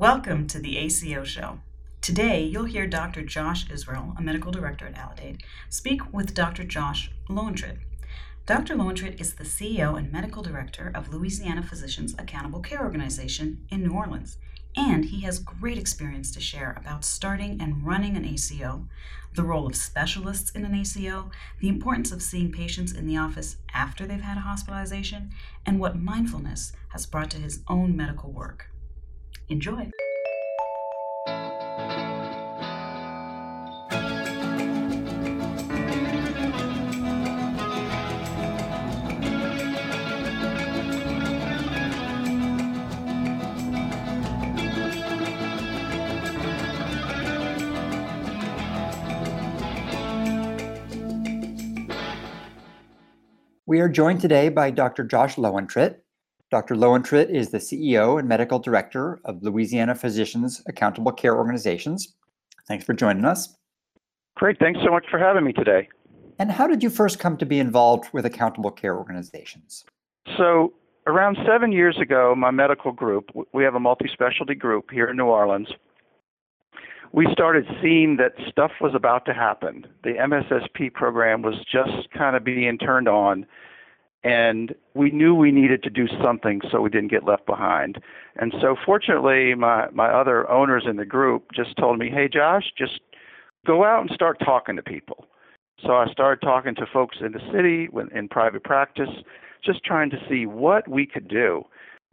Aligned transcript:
Welcome 0.00 0.46
to 0.46 0.58
the 0.58 0.78
ACO 0.78 1.24
Show. 1.24 1.58
Today, 2.00 2.42
you'll 2.42 2.64
hear 2.64 2.86
Dr. 2.86 3.20
Josh 3.20 3.70
Israel, 3.70 4.14
a 4.16 4.22
medical 4.22 4.50
director 4.50 4.86
at 4.86 4.94
Aledade, 4.94 5.42
speak 5.68 6.10
with 6.10 6.32
Dr. 6.32 6.64
Josh 6.64 7.10
Lowentritt. 7.28 7.80
Dr. 8.46 8.76
Lowentritt 8.76 9.20
is 9.20 9.34
the 9.34 9.44
CEO 9.44 9.98
and 9.98 10.10
medical 10.10 10.42
director 10.42 10.90
of 10.94 11.12
Louisiana 11.12 11.62
Physicians 11.62 12.14
Accountable 12.18 12.60
Care 12.60 12.82
Organization 12.82 13.66
in 13.68 13.82
New 13.82 13.92
Orleans, 13.92 14.38
and 14.74 15.04
he 15.04 15.20
has 15.20 15.38
great 15.38 15.76
experience 15.76 16.32
to 16.32 16.40
share 16.40 16.74
about 16.80 17.04
starting 17.04 17.60
and 17.60 17.84
running 17.86 18.16
an 18.16 18.24
ACO, 18.24 18.88
the 19.34 19.44
role 19.44 19.66
of 19.66 19.76
specialists 19.76 20.50
in 20.52 20.64
an 20.64 20.74
ACO, 20.74 21.30
the 21.58 21.68
importance 21.68 22.10
of 22.10 22.22
seeing 22.22 22.50
patients 22.50 22.92
in 22.92 23.06
the 23.06 23.18
office 23.18 23.58
after 23.74 24.06
they've 24.06 24.22
had 24.22 24.38
a 24.38 24.48
hospitalization, 24.48 25.30
and 25.66 25.78
what 25.78 26.00
mindfulness 26.00 26.72
has 26.94 27.04
brought 27.04 27.30
to 27.32 27.36
his 27.36 27.60
own 27.68 27.94
medical 27.94 28.32
work. 28.32 28.69
Enjoy! 29.50 29.90
We 53.66 53.80
are 53.80 53.88
joined 53.88 54.20
today 54.20 54.48
by 54.48 54.70
Dr. 54.70 55.02
Josh 55.04 55.34
Lowentritt. 55.34 55.96
Dr. 56.50 56.74
Lowentritt 56.74 57.30
is 57.30 57.50
the 57.50 57.58
CEO 57.58 58.18
and 58.18 58.28
medical 58.28 58.58
director 58.58 59.20
of 59.24 59.40
Louisiana 59.42 59.94
Physicians 59.94 60.60
Accountable 60.66 61.12
Care 61.12 61.36
Organizations. 61.36 62.16
Thanks 62.66 62.84
for 62.84 62.92
joining 62.92 63.24
us. 63.24 63.56
Great. 64.34 64.58
Thanks 64.58 64.80
so 64.84 64.90
much 64.90 65.06
for 65.10 65.18
having 65.18 65.44
me 65.44 65.52
today. 65.52 65.88
And 66.40 66.50
how 66.50 66.66
did 66.66 66.82
you 66.82 66.90
first 66.90 67.20
come 67.20 67.36
to 67.36 67.46
be 67.46 67.60
involved 67.60 68.08
with 68.12 68.26
accountable 68.26 68.70
care 68.72 68.96
organizations? 68.96 69.84
So, 70.36 70.72
around 71.06 71.38
seven 71.46 71.70
years 71.70 71.98
ago, 71.98 72.34
my 72.36 72.50
medical 72.50 72.90
group, 72.90 73.30
we 73.52 73.62
have 73.62 73.74
a 73.74 73.80
multi 73.80 74.08
specialty 74.12 74.54
group 74.54 74.90
here 74.90 75.06
in 75.06 75.16
New 75.16 75.26
Orleans, 75.26 75.68
we 77.12 77.26
started 77.32 77.66
seeing 77.82 78.16
that 78.16 78.32
stuff 78.48 78.70
was 78.80 78.94
about 78.94 79.24
to 79.26 79.34
happen. 79.34 79.86
The 80.04 80.10
MSSP 80.10 80.94
program 80.94 81.42
was 81.42 81.56
just 81.70 82.10
kind 82.16 82.36
of 82.36 82.44
being 82.44 82.78
turned 82.78 83.08
on, 83.08 83.46
and 84.22 84.74
we 84.94 85.10
knew 85.10 85.34
we 85.34 85.50
needed 85.50 85.82
to 85.82 85.90
do 85.90 86.06
something 86.22 86.60
so 86.70 86.80
we 86.80 86.90
didn't 86.90 87.10
get 87.10 87.24
left 87.24 87.46
behind. 87.46 87.98
And 88.36 88.52
so, 88.60 88.76
fortunately, 88.84 89.54
my, 89.54 89.88
my 89.90 90.08
other 90.08 90.48
owners 90.50 90.84
in 90.88 90.96
the 90.96 91.06
group 91.06 91.48
just 91.54 91.76
told 91.76 91.98
me, 91.98 92.10
hey, 92.10 92.28
Josh, 92.28 92.64
just 92.76 93.00
go 93.66 93.84
out 93.84 94.02
and 94.02 94.10
start 94.12 94.38
talking 94.44 94.76
to 94.76 94.82
people. 94.82 95.26
So 95.84 95.92
I 95.92 96.06
started 96.12 96.44
talking 96.44 96.74
to 96.74 96.86
folks 96.92 97.18
in 97.24 97.32
the 97.32 97.40
city, 97.52 97.88
in 98.14 98.28
private 98.28 98.64
practice, 98.64 99.08
just 99.64 99.82
trying 99.84 100.10
to 100.10 100.16
see 100.28 100.44
what 100.44 100.86
we 100.88 101.06
could 101.06 101.28
do. 101.28 101.64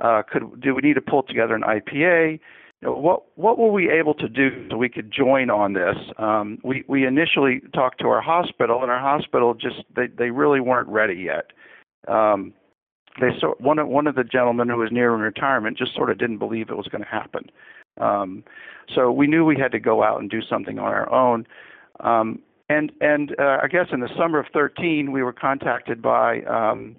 Uh, 0.02 0.22
could 0.32 0.62
do 0.62 0.76
we 0.76 0.82
need 0.82 0.94
to 0.94 1.02
pull 1.02 1.24
together 1.24 1.56
an 1.56 1.64
IPA? 1.64 2.40
you 2.82 2.88
know, 2.88 2.94
what 2.96 3.24
what 3.36 3.58
were 3.58 3.72
we 3.72 3.90
able 3.90 4.14
to 4.14 4.30
do 4.30 4.68
so 4.70 4.78
we 4.78 4.90
could 4.90 5.12
join 5.12 5.50
on 5.50 5.74
this? 5.74 5.96
Um, 6.18 6.60
we 6.64 6.84
we 6.88 7.06
initially 7.06 7.62
talked 7.74 8.00
to 8.02 8.08
our 8.08 8.22
hospital, 8.22 8.84
and 8.84 8.92
our 8.92 9.00
hospital 9.00 9.54
just 9.54 9.84
they 9.96 10.08
they 10.08 10.30
really 10.30 10.60
weren't 10.60 10.88
ready 10.88 11.16
yet. 11.16 11.52
Um, 12.08 12.54
they 13.20 13.30
so 13.40 13.56
one 13.60 13.80
of 13.80 13.88
one 13.88 14.08
of 14.08 14.16
the 14.16 14.24
gentlemen 14.24 14.70
who 14.70 14.78
was 14.78 14.92
nearing 14.92 15.22
retirement 15.22 15.78
just 15.78 15.96
sort 15.96 16.10
of 16.10 16.18
didn't 16.18 16.38
believe 16.38 16.70
it 16.70 16.78
was 16.78 16.88
going 16.88 17.04
to 17.04 17.10
happen. 17.10 17.50
Um, 18.00 18.44
so 18.94 19.12
we 19.12 19.28
knew 19.28 19.44
we 19.44 19.58
had 19.58 19.72
to 19.72 19.80
go 19.80 20.04
out 20.04 20.20
and 20.20 20.30
do 20.30 20.42
something 20.42 20.78
on 20.80 20.86
our 20.86 21.12
own. 21.12 21.48
Um, 22.00 22.40
and 22.70 22.92
and 23.02 23.36
uh, 23.40 23.60
I 23.64 23.68
guess 23.68 23.88
in 23.92 24.02
the 24.02 24.10
summer 24.18 24.40
of 24.40 24.48
13, 24.54 25.12
we 25.12 25.24
were 25.24 25.34
contacted 25.34 26.02
by 26.02 26.42
um, 26.44 26.98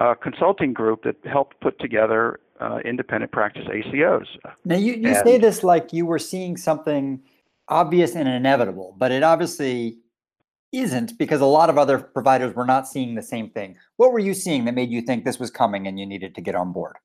a 0.00 0.14
consulting 0.16 0.72
group 0.72 1.04
that 1.04 1.16
helped 1.24 1.60
put 1.60 1.78
together 1.78 2.40
uh, 2.60 2.78
independent 2.84 3.32
practice 3.32 3.64
ACOs. 3.68 4.26
Now, 4.64 4.76
you, 4.76 4.94
you 4.94 5.08
and, 5.08 5.16
say 5.24 5.38
this 5.38 5.62
like 5.62 5.92
you 5.92 6.04
were 6.04 6.18
seeing 6.18 6.56
something 6.56 7.20
obvious 7.68 8.14
and 8.16 8.28
inevitable, 8.28 8.94
but 8.98 9.12
it 9.12 9.22
obviously 9.22 9.98
isn't 10.72 11.18
because 11.18 11.40
a 11.40 11.46
lot 11.46 11.70
of 11.70 11.78
other 11.78 11.98
providers 11.98 12.54
were 12.54 12.64
not 12.64 12.86
seeing 12.86 13.14
the 13.14 13.22
same 13.22 13.50
thing. 13.50 13.76
What 13.96 14.12
were 14.12 14.18
you 14.18 14.34
seeing 14.34 14.64
that 14.66 14.74
made 14.74 14.90
you 14.90 15.00
think 15.00 15.24
this 15.24 15.38
was 15.38 15.50
coming 15.50 15.86
and 15.86 15.98
you 15.98 16.06
needed 16.06 16.34
to 16.34 16.40
get 16.40 16.54
on 16.54 16.72
board? 16.72 16.96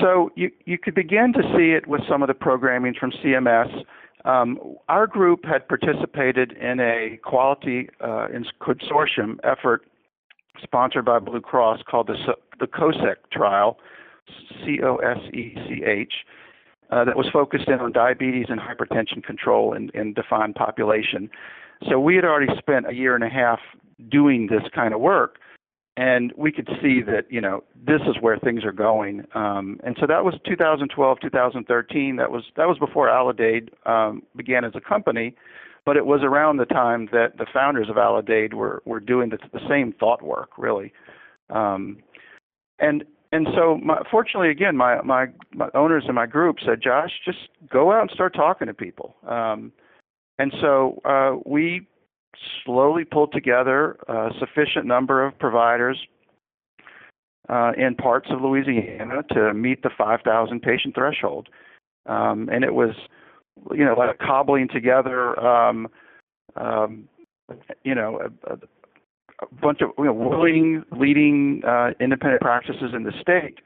So 0.00 0.30
you 0.34 0.50
you 0.64 0.78
could 0.78 0.94
begin 0.94 1.32
to 1.34 1.42
see 1.56 1.72
it 1.72 1.86
with 1.86 2.00
some 2.08 2.22
of 2.22 2.28
the 2.28 2.34
programming 2.34 2.94
from 2.98 3.12
CMS. 3.12 3.84
Um, 4.24 4.76
our 4.88 5.06
group 5.06 5.44
had 5.44 5.68
participated 5.68 6.52
in 6.52 6.80
a 6.80 7.18
quality 7.22 7.90
uh, 8.00 8.28
consortium 8.62 9.36
effort 9.44 9.84
sponsored 10.62 11.04
by 11.04 11.18
Blue 11.18 11.40
Cross 11.40 11.82
called 11.88 12.06
the 12.06 12.16
the 12.58 12.66
COSEC 12.66 13.16
trial, 13.30 13.78
C 14.64 14.80
O 14.82 14.96
S 14.96 15.18
E 15.34 15.54
C 15.68 15.84
H, 15.84 16.14
uh, 16.90 17.04
that 17.04 17.16
was 17.16 17.26
focused 17.30 17.68
in 17.68 17.80
on 17.80 17.92
diabetes 17.92 18.46
and 18.48 18.60
hypertension 18.60 19.22
control 19.22 19.74
in, 19.74 19.90
in 19.94 20.14
defined 20.14 20.54
population. 20.54 21.28
So 21.88 21.98
we 21.98 22.16
had 22.16 22.24
already 22.24 22.52
spent 22.58 22.88
a 22.88 22.94
year 22.94 23.14
and 23.14 23.24
a 23.24 23.28
half 23.28 23.60
doing 24.10 24.48
this 24.48 24.62
kind 24.74 24.94
of 24.94 25.00
work, 25.00 25.38
and 25.96 26.32
we 26.36 26.50
could 26.50 26.68
see 26.82 27.02
that 27.02 27.26
you 27.30 27.40
know 27.40 27.62
this 27.74 28.00
is 28.08 28.16
where 28.20 28.38
things 28.38 28.64
are 28.64 28.72
going. 28.72 29.24
Um, 29.34 29.80
and 29.84 29.96
so 30.00 30.06
that 30.06 30.24
was 30.24 30.34
2012, 30.46 31.18
2013. 31.20 32.16
That 32.16 32.30
was 32.30 32.44
that 32.56 32.66
was 32.66 32.78
before 32.78 33.08
Aledade 33.08 33.70
um, 33.88 34.22
began 34.36 34.64
as 34.64 34.72
a 34.74 34.80
company, 34.80 35.34
but 35.84 35.96
it 35.96 36.06
was 36.06 36.20
around 36.22 36.56
the 36.56 36.64
time 36.64 37.08
that 37.12 37.36
the 37.38 37.46
founders 37.52 37.88
of 37.88 37.96
Aledade 37.96 38.54
were 38.54 38.82
were 38.84 39.00
doing 39.00 39.30
the, 39.30 39.38
the 39.52 39.60
same 39.68 39.92
thought 39.92 40.22
work, 40.22 40.50
really. 40.58 40.92
Um, 41.50 41.98
and 42.78 43.04
and 43.32 43.48
so 43.54 43.78
my, 43.82 44.00
fortunately 44.10 44.50
again 44.50 44.76
my, 44.76 45.00
my 45.02 45.26
my 45.52 45.68
owners 45.74 46.04
in 46.08 46.14
my 46.14 46.26
group 46.26 46.56
said 46.64 46.80
josh 46.82 47.10
just 47.24 47.48
go 47.70 47.92
out 47.92 48.02
and 48.02 48.10
start 48.10 48.34
talking 48.34 48.66
to 48.66 48.74
people 48.74 49.14
um, 49.28 49.72
and 50.38 50.52
so 50.60 51.00
uh, 51.04 51.36
we 51.46 51.86
slowly 52.64 53.04
pulled 53.04 53.32
together 53.32 53.96
a 54.08 54.30
sufficient 54.38 54.86
number 54.86 55.24
of 55.24 55.38
providers 55.38 55.98
uh, 57.48 57.72
in 57.76 57.94
parts 57.94 58.28
of 58.30 58.40
louisiana 58.40 59.22
to 59.30 59.54
meet 59.54 59.82
the 59.82 59.90
5000 59.96 60.60
patient 60.60 60.94
threshold. 60.94 61.48
Um, 62.06 62.48
and 62.52 62.64
it 62.64 62.74
was 62.74 62.94
you 63.72 63.84
know 63.84 63.94
like 63.94 64.18
cobbling 64.18 64.68
together 64.68 65.38
um, 65.40 65.88
um, 66.56 67.08
you 67.84 67.94
know 67.94 68.20
a, 68.46 68.52
a, 68.54 68.58
bunch 69.60 69.80
of 69.80 69.90
you 69.98 70.04
know, 70.04 70.12
willing 70.12 70.82
leading 70.92 71.62
uh, 71.66 71.90
independent 72.00 72.40
practices 72.40 72.92
in 72.94 73.04
the 73.04 73.12
state 73.20 73.58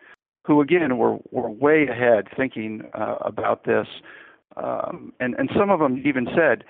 who 0.46 0.60
again 0.60 0.98
were 0.98 1.18
were 1.30 1.50
way 1.50 1.86
ahead 1.88 2.26
thinking 2.36 2.82
uh, 2.94 3.16
about 3.20 3.64
this 3.64 3.86
um, 4.56 5.12
and 5.20 5.34
and 5.38 5.50
some 5.58 5.70
of 5.70 5.80
them 5.80 6.02
even 6.04 6.26
said 6.36 6.64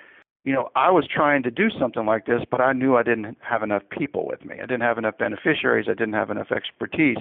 you 0.45 0.53
know 0.53 0.69
I 0.77 0.91
was 0.91 1.07
trying 1.13 1.43
to 1.45 1.51
do 1.51 1.69
something 1.79 2.07
like 2.07 2.27
this 2.27 2.43
but 2.51 2.61
I 2.61 2.73
knew 2.73 2.97
I 2.97 3.03
didn't 3.03 3.37
have 3.41 3.63
enough 3.63 3.83
people 3.91 4.27
with 4.27 4.45
me 4.45 4.57
I 4.57 4.67
didn't 4.67 4.83
have 4.83 4.99
enough 4.99 5.19
beneficiaries 5.19 5.87
I 5.89 5.95
didn't 5.95 6.15
have 6.15 6.31
enough 6.31 6.51
expertise 6.51 7.19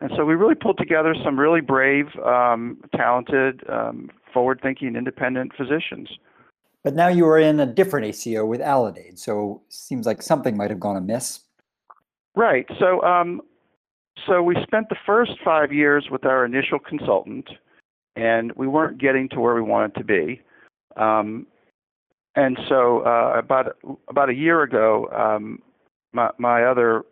and 0.00 0.10
so 0.16 0.24
we 0.24 0.34
really 0.34 0.54
pulled 0.54 0.78
together 0.78 1.14
some 1.24 1.38
really 1.38 1.60
brave 1.60 2.06
um, 2.24 2.78
talented 2.96 3.62
um, 3.68 4.10
forward 4.32 4.60
thinking 4.62 4.96
independent 4.96 5.52
physicians 5.56 6.08
but 6.82 6.94
now 6.94 7.08
you 7.08 7.26
are 7.26 7.38
in 7.38 7.60
a 7.60 7.66
different 7.66 8.06
ACO 8.06 8.44
with 8.46 8.60
Aledade, 8.60 9.18
so 9.18 9.62
seems 9.68 10.06
like 10.06 10.22
something 10.22 10.56
might 10.56 10.70
have 10.70 10.80
gone 10.80 10.96
amiss. 10.96 11.40
Right. 12.34 12.66
So, 12.78 13.02
um, 13.02 13.42
so 14.26 14.42
we 14.42 14.56
spent 14.62 14.88
the 14.88 14.96
first 15.04 15.32
five 15.44 15.72
years 15.72 16.08
with 16.10 16.24
our 16.24 16.44
initial 16.44 16.78
consultant, 16.78 17.48
and 18.16 18.52
we 18.52 18.66
weren't 18.66 18.98
getting 18.98 19.28
to 19.30 19.40
where 19.40 19.54
we 19.54 19.62
wanted 19.62 19.94
to 19.96 20.04
be. 20.04 20.40
Um, 20.96 21.46
and 22.36 22.58
so, 22.68 23.00
uh, 23.00 23.32
about 23.36 23.76
about 24.08 24.30
a 24.30 24.34
year 24.34 24.62
ago, 24.62 25.08
um, 25.08 25.60
my 26.12 26.30
my 26.38 26.62
other 26.62 27.04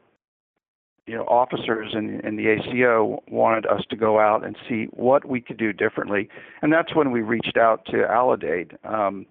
you 1.06 1.14
know 1.16 1.24
officers 1.24 1.88
in 1.92 2.20
in 2.20 2.36
the 2.36 2.48
ACO 2.48 3.22
wanted 3.28 3.66
us 3.66 3.82
to 3.90 3.96
go 3.96 4.20
out 4.20 4.44
and 4.44 4.56
see 4.68 4.84
what 4.92 5.24
we 5.24 5.40
could 5.40 5.56
do 5.56 5.72
differently, 5.72 6.28
and 6.62 6.72
that's 6.72 6.94
when 6.94 7.10
we 7.10 7.22
reached 7.22 7.56
out 7.56 7.84
to 7.86 7.96
Aledade. 8.08 8.76
Um, 8.84 9.26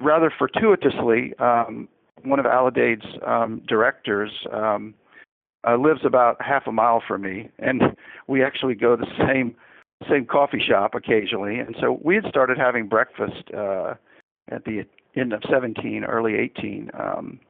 rather 0.00 0.32
fortuitously, 0.36 1.34
um, 1.38 1.88
one 2.22 2.38
of 2.38 2.46
Aledade's 2.46 3.06
um, 3.26 3.62
directors 3.66 4.30
um, 4.52 4.94
uh, 5.66 5.76
lives 5.76 6.00
about 6.04 6.40
half 6.40 6.66
a 6.66 6.72
mile 6.72 7.02
from 7.06 7.22
me, 7.22 7.50
and 7.58 7.82
we 8.28 8.44
actually 8.44 8.74
go 8.74 8.96
the 8.96 9.06
same 9.26 9.54
same 10.08 10.26
coffee 10.26 10.62
shop 10.66 10.94
occasionally. 10.94 11.58
And 11.58 11.76
so 11.80 11.98
we 12.02 12.14
had 12.14 12.24
started 12.28 12.58
having 12.58 12.86
breakfast 12.88 13.50
uh, 13.56 13.94
at 14.50 14.64
the 14.64 14.84
end 15.16 15.32
of 15.32 15.42
17, 15.50 16.04
early 16.04 16.36
18. 16.36 16.90
Um, 16.98 17.40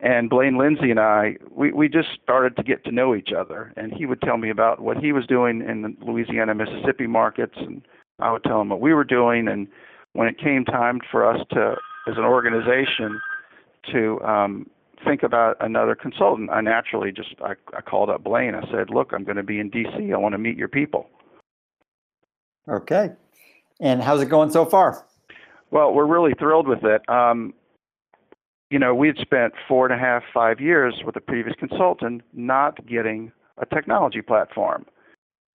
and 0.00 0.28
Blaine 0.28 0.58
Lindsay 0.58 0.90
and 0.90 0.98
I, 0.98 1.36
we, 1.50 1.72
we 1.72 1.88
just 1.88 2.08
started 2.22 2.56
to 2.56 2.62
get 2.62 2.84
to 2.84 2.92
know 2.92 3.14
each 3.14 3.30
other. 3.36 3.72
And 3.76 3.92
he 3.92 4.04
would 4.06 4.20
tell 4.20 4.36
me 4.36 4.50
about 4.50 4.80
what 4.80 4.96
he 4.96 5.12
was 5.12 5.26
doing 5.26 5.62
in 5.62 5.82
the 5.82 5.94
Louisiana, 6.04 6.54
Mississippi 6.54 7.06
markets, 7.06 7.54
and 7.56 7.82
I 8.18 8.32
would 8.32 8.44
tell 8.44 8.60
him 8.60 8.68
what 8.68 8.80
we 8.80 8.94
were 8.94 9.04
doing, 9.04 9.48
and 9.48 9.68
when 10.12 10.28
it 10.28 10.38
came 10.38 10.64
time 10.64 11.00
for 11.10 11.26
us 11.26 11.44
to, 11.50 11.76
as 12.08 12.16
an 12.16 12.24
organization, 12.24 13.20
to 13.92 14.20
um, 14.22 14.66
think 15.04 15.22
about 15.22 15.56
another 15.60 15.94
consultant, 15.94 16.50
I 16.50 16.60
naturally 16.60 17.12
just 17.12 17.34
I, 17.42 17.54
I 17.76 17.80
called 17.80 18.10
up 18.10 18.22
Blaine. 18.22 18.54
I 18.54 18.62
said, 18.70 18.90
"Look, 18.90 19.12
I'm 19.12 19.24
going 19.24 19.36
to 19.36 19.42
be 19.42 19.58
in 19.58 19.70
D.C. 19.70 20.12
I 20.12 20.16
want 20.16 20.32
to 20.32 20.38
meet 20.38 20.56
your 20.56 20.68
people." 20.68 21.08
Okay. 22.68 23.10
And 23.80 24.02
how's 24.02 24.20
it 24.20 24.28
going 24.28 24.50
so 24.50 24.64
far? 24.64 25.04
Well, 25.70 25.92
we're 25.92 26.06
really 26.06 26.34
thrilled 26.38 26.68
with 26.68 26.84
it. 26.84 27.08
Um, 27.08 27.54
you 28.70 28.78
know, 28.78 28.94
we 28.94 29.06
had 29.06 29.18
spent 29.18 29.52
four 29.68 29.86
and 29.86 29.94
a 29.94 30.02
half, 30.02 30.22
five 30.32 30.60
years 30.60 31.02
with 31.04 31.16
a 31.16 31.20
previous 31.20 31.54
consultant 31.58 32.22
not 32.32 32.86
getting 32.86 33.32
a 33.58 33.66
technology 33.66 34.22
platform. 34.22 34.86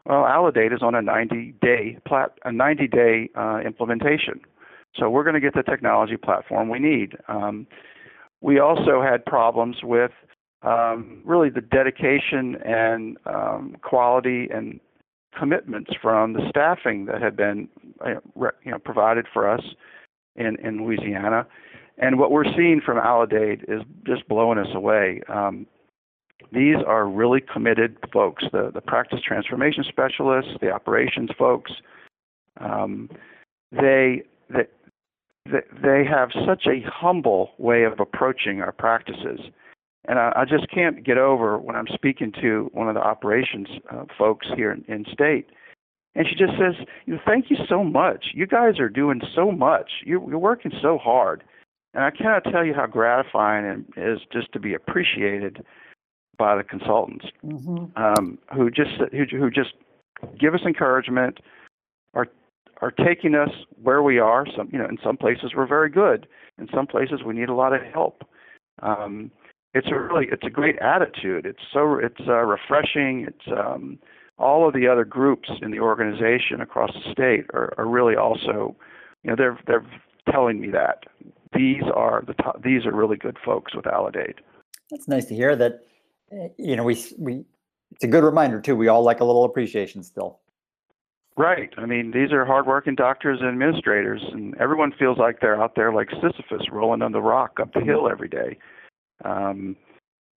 Well, 0.06 0.24
Aledade 0.24 0.74
is 0.74 0.82
on 0.82 0.96
a 0.96 1.02
90-day 1.02 2.00
plat- 2.08 2.38
a 2.46 2.50
90-day 2.50 3.30
uh, 3.36 3.60
implementation, 3.66 4.40
so 4.96 5.10
we're 5.10 5.24
going 5.24 5.34
to 5.34 5.42
get 5.42 5.54
the 5.54 5.64
technology 5.64 6.16
platform 6.16 6.70
we 6.70 6.80
need. 6.80 7.18
Um, 7.28 7.68
we 8.42 8.60
also 8.60 9.02
had 9.02 9.26
problems 9.26 9.78
with 9.84 10.12
um, 10.62 11.22
really 11.26 11.50
the 11.50 11.62
dedication 11.62 12.56
and 12.64 13.18
um, 13.26 13.76
quality 13.82 14.48
and 14.54 14.80
commitments 15.38 15.92
from 16.02 16.34
the 16.34 16.48
staffing 16.50 17.06
that 17.06 17.22
had 17.22 17.36
been 17.36 17.68
you 18.06 18.72
know, 18.72 18.80
provided 18.80 19.26
for 19.34 19.50
us 19.50 19.62
in, 20.36 20.58
in 20.64 20.86
Louisiana. 20.86 21.48
And 21.98 22.20
what 22.20 22.32
we're 22.32 22.46
seeing 22.56 22.82
from 22.86 22.98
Aledade 22.98 23.64
is 23.68 23.82
just 24.06 24.28
blowing 24.28 24.60
us 24.60 24.68
away. 24.74 25.22
Um, 25.28 25.66
these 26.52 26.78
are 26.86 27.08
really 27.08 27.42
committed 27.42 27.98
folks, 28.14 28.44
the, 28.52 28.72
the 28.74 28.82
practice 28.82 29.20
transformation 29.26 29.84
specialists, 29.88 30.52
the 30.62 30.72
operations 30.72 31.30
folks. 31.38 31.72
Um, 32.60 33.10
they, 33.72 34.24
they, 34.50 34.66
they 35.84 36.06
have 36.06 36.30
such 36.46 36.68
a 36.68 36.82
humble 36.88 37.52
way 37.58 37.84
of 37.84 38.00
approaching 38.00 38.62
our 38.62 38.72
practices. 38.72 39.40
And 40.08 40.20
I, 40.20 40.32
I 40.36 40.46
just 40.46 40.70
can't 40.72 41.04
get 41.04 41.18
over 41.18 41.58
when 41.58 41.76
I'm 41.76 41.88
speaking 41.94 42.32
to 42.42 42.70
one 42.74 42.88
of 42.88 42.96
the 42.96 43.02
operations 43.02 43.68
uh, 43.92 44.06
folks 44.18 44.48
here 44.56 44.72
in, 44.72 44.84
in 44.88 45.06
state. 45.12 45.50
And 46.16 46.26
she 46.28 46.36
just 46.36 46.54
says, 46.54 46.74
you 47.06 47.14
know, 47.14 47.20
thank 47.26 47.52
you 47.52 47.58
so 47.70 47.84
much. 47.84 48.28
You 48.34 48.48
guys 48.48 48.80
are 48.80 48.90
doing 48.90 49.22
so 49.36 49.52
much. 49.52 49.92
You're, 50.06 50.28
you're 50.28 50.40
working 50.40 50.72
so 50.82 50.98
hard. 50.98 51.44
And 51.94 52.04
I 52.04 52.12
cannot 52.12 52.44
tell 52.44 52.66
you 52.66 52.74
how 52.74 52.88
gratifying 52.88 53.66
it 53.96 54.00
is 54.00 54.20
just 54.32 54.52
to 54.54 54.60
be 54.60 54.74
appreciated 54.74 55.64
by 56.38 56.56
the 56.56 56.64
consultants 56.64 57.26
mm-hmm. 57.44 57.86
um, 58.02 58.38
who 58.56 58.70
just 58.70 58.92
who, 59.12 59.26
who 59.38 59.50
just 59.50 59.74
give 60.40 60.54
us 60.54 60.62
encouragement, 60.66 61.40
are 62.14 62.28
are 62.82 62.92
taking 62.92 63.34
us 63.34 63.50
where 63.82 64.04
we 64.04 64.20
are. 64.20 64.46
Some 64.56 64.70
you 64.72 64.78
know 64.78 64.86
in 64.86 64.98
some 65.04 65.18
places 65.18 65.54
we're 65.56 65.68
very 65.68 65.90
good, 65.90 66.28
in 66.60 66.68
some 66.74 66.88
places 66.88 67.22
we 67.26 67.34
need 67.34 67.50
a 67.50 67.56
lot 67.56 67.74
of 67.74 67.82
help. 67.82 68.24
Um, 68.84 69.32
it's 69.78 69.88
a 69.90 70.00
really 70.00 70.28
it's 70.32 70.46
a 70.46 70.50
great 70.50 70.78
attitude. 70.80 71.46
It's 71.46 71.62
so 71.72 71.96
it's 71.96 72.22
uh, 72.28 72.44
refreshing. 72.44 73.28
It's 73.28 73.48
um, 73.58 74.00
all 74.38 74.68
of 74.68 74.74
the 74.74 74.88
other 74.88 75.06
groups 75.06 75.50
in 75.62 75.72
the 75.72 75.80
organization 75.80 76.62
across 76.62 76.92
the 76.94 77.12
state 77.12 77.46
are, 77.54 77.74
are 77.78 77.88
really 77.88 78.16
also, 78.16 78.76
you 79.24 79.30
know, 79.30 79.36
they're 79.36 79.60
they're 79.68 79.86
telling 80.32 80.60
me 80.60 80.70
that 80.72 81.04
these 81.54 81.84
are 81.96 82.24
the 82.26 82.34
top, 82.34 82.62
these 82.64 82.86
are 82.86 82.92
really 82.92 83.18
good 83.18 83.38
folks 83.44 83.76
with 83.76 83.86
Aledade. 83.86 84.40
That's 84.92 85.08
nice 85.08 85.26
to 85.26 85.36
hear. 85.36 85.56
That 85.56 85.82
you 86.58 86.76
know 86.76 86.84
we 86.84 87.04
we 87.18 87.46
it's 87.92 88.04
a 88.04 88.08
good 88.08 88.24
reminder 88.24 88.62
too. 88.62 88.76
We 88.76 88.88
all 88.88 89.04
like 89.04 89.20
a 89.20 89.26
little 89.26 89.46
appreciation 89.46 90.04
still. 90.04 90.40
Right. 91.38 91.70
I 91.78 91.86
mean, 91.86 92.12
these 92.12 92.32
are 92.32 92.46
hardworking 92.46 92.96
doctors 92.96 93.40
and 93.42 93.50
administrators, 93.50 94.24
and 94.32 94.56
everyone 94.60 94.92
feels 94.98 95.20
like 95.20 95.40
they're 95.40 95.62
out 95.62 95.76
there 95.76 95.94
like 95.94 96.10
Sisyphus 96.10 96.68
rolling 96.72 97.04
on 97.04 97.12
the 97.12 97.22
rock 97.22 97.60
up 97.62 97.74
the 97.74 97.82
hill 97.82 98.10
every 98.10 98.28
day. 98.28 98.58
Um, 99.26 99.76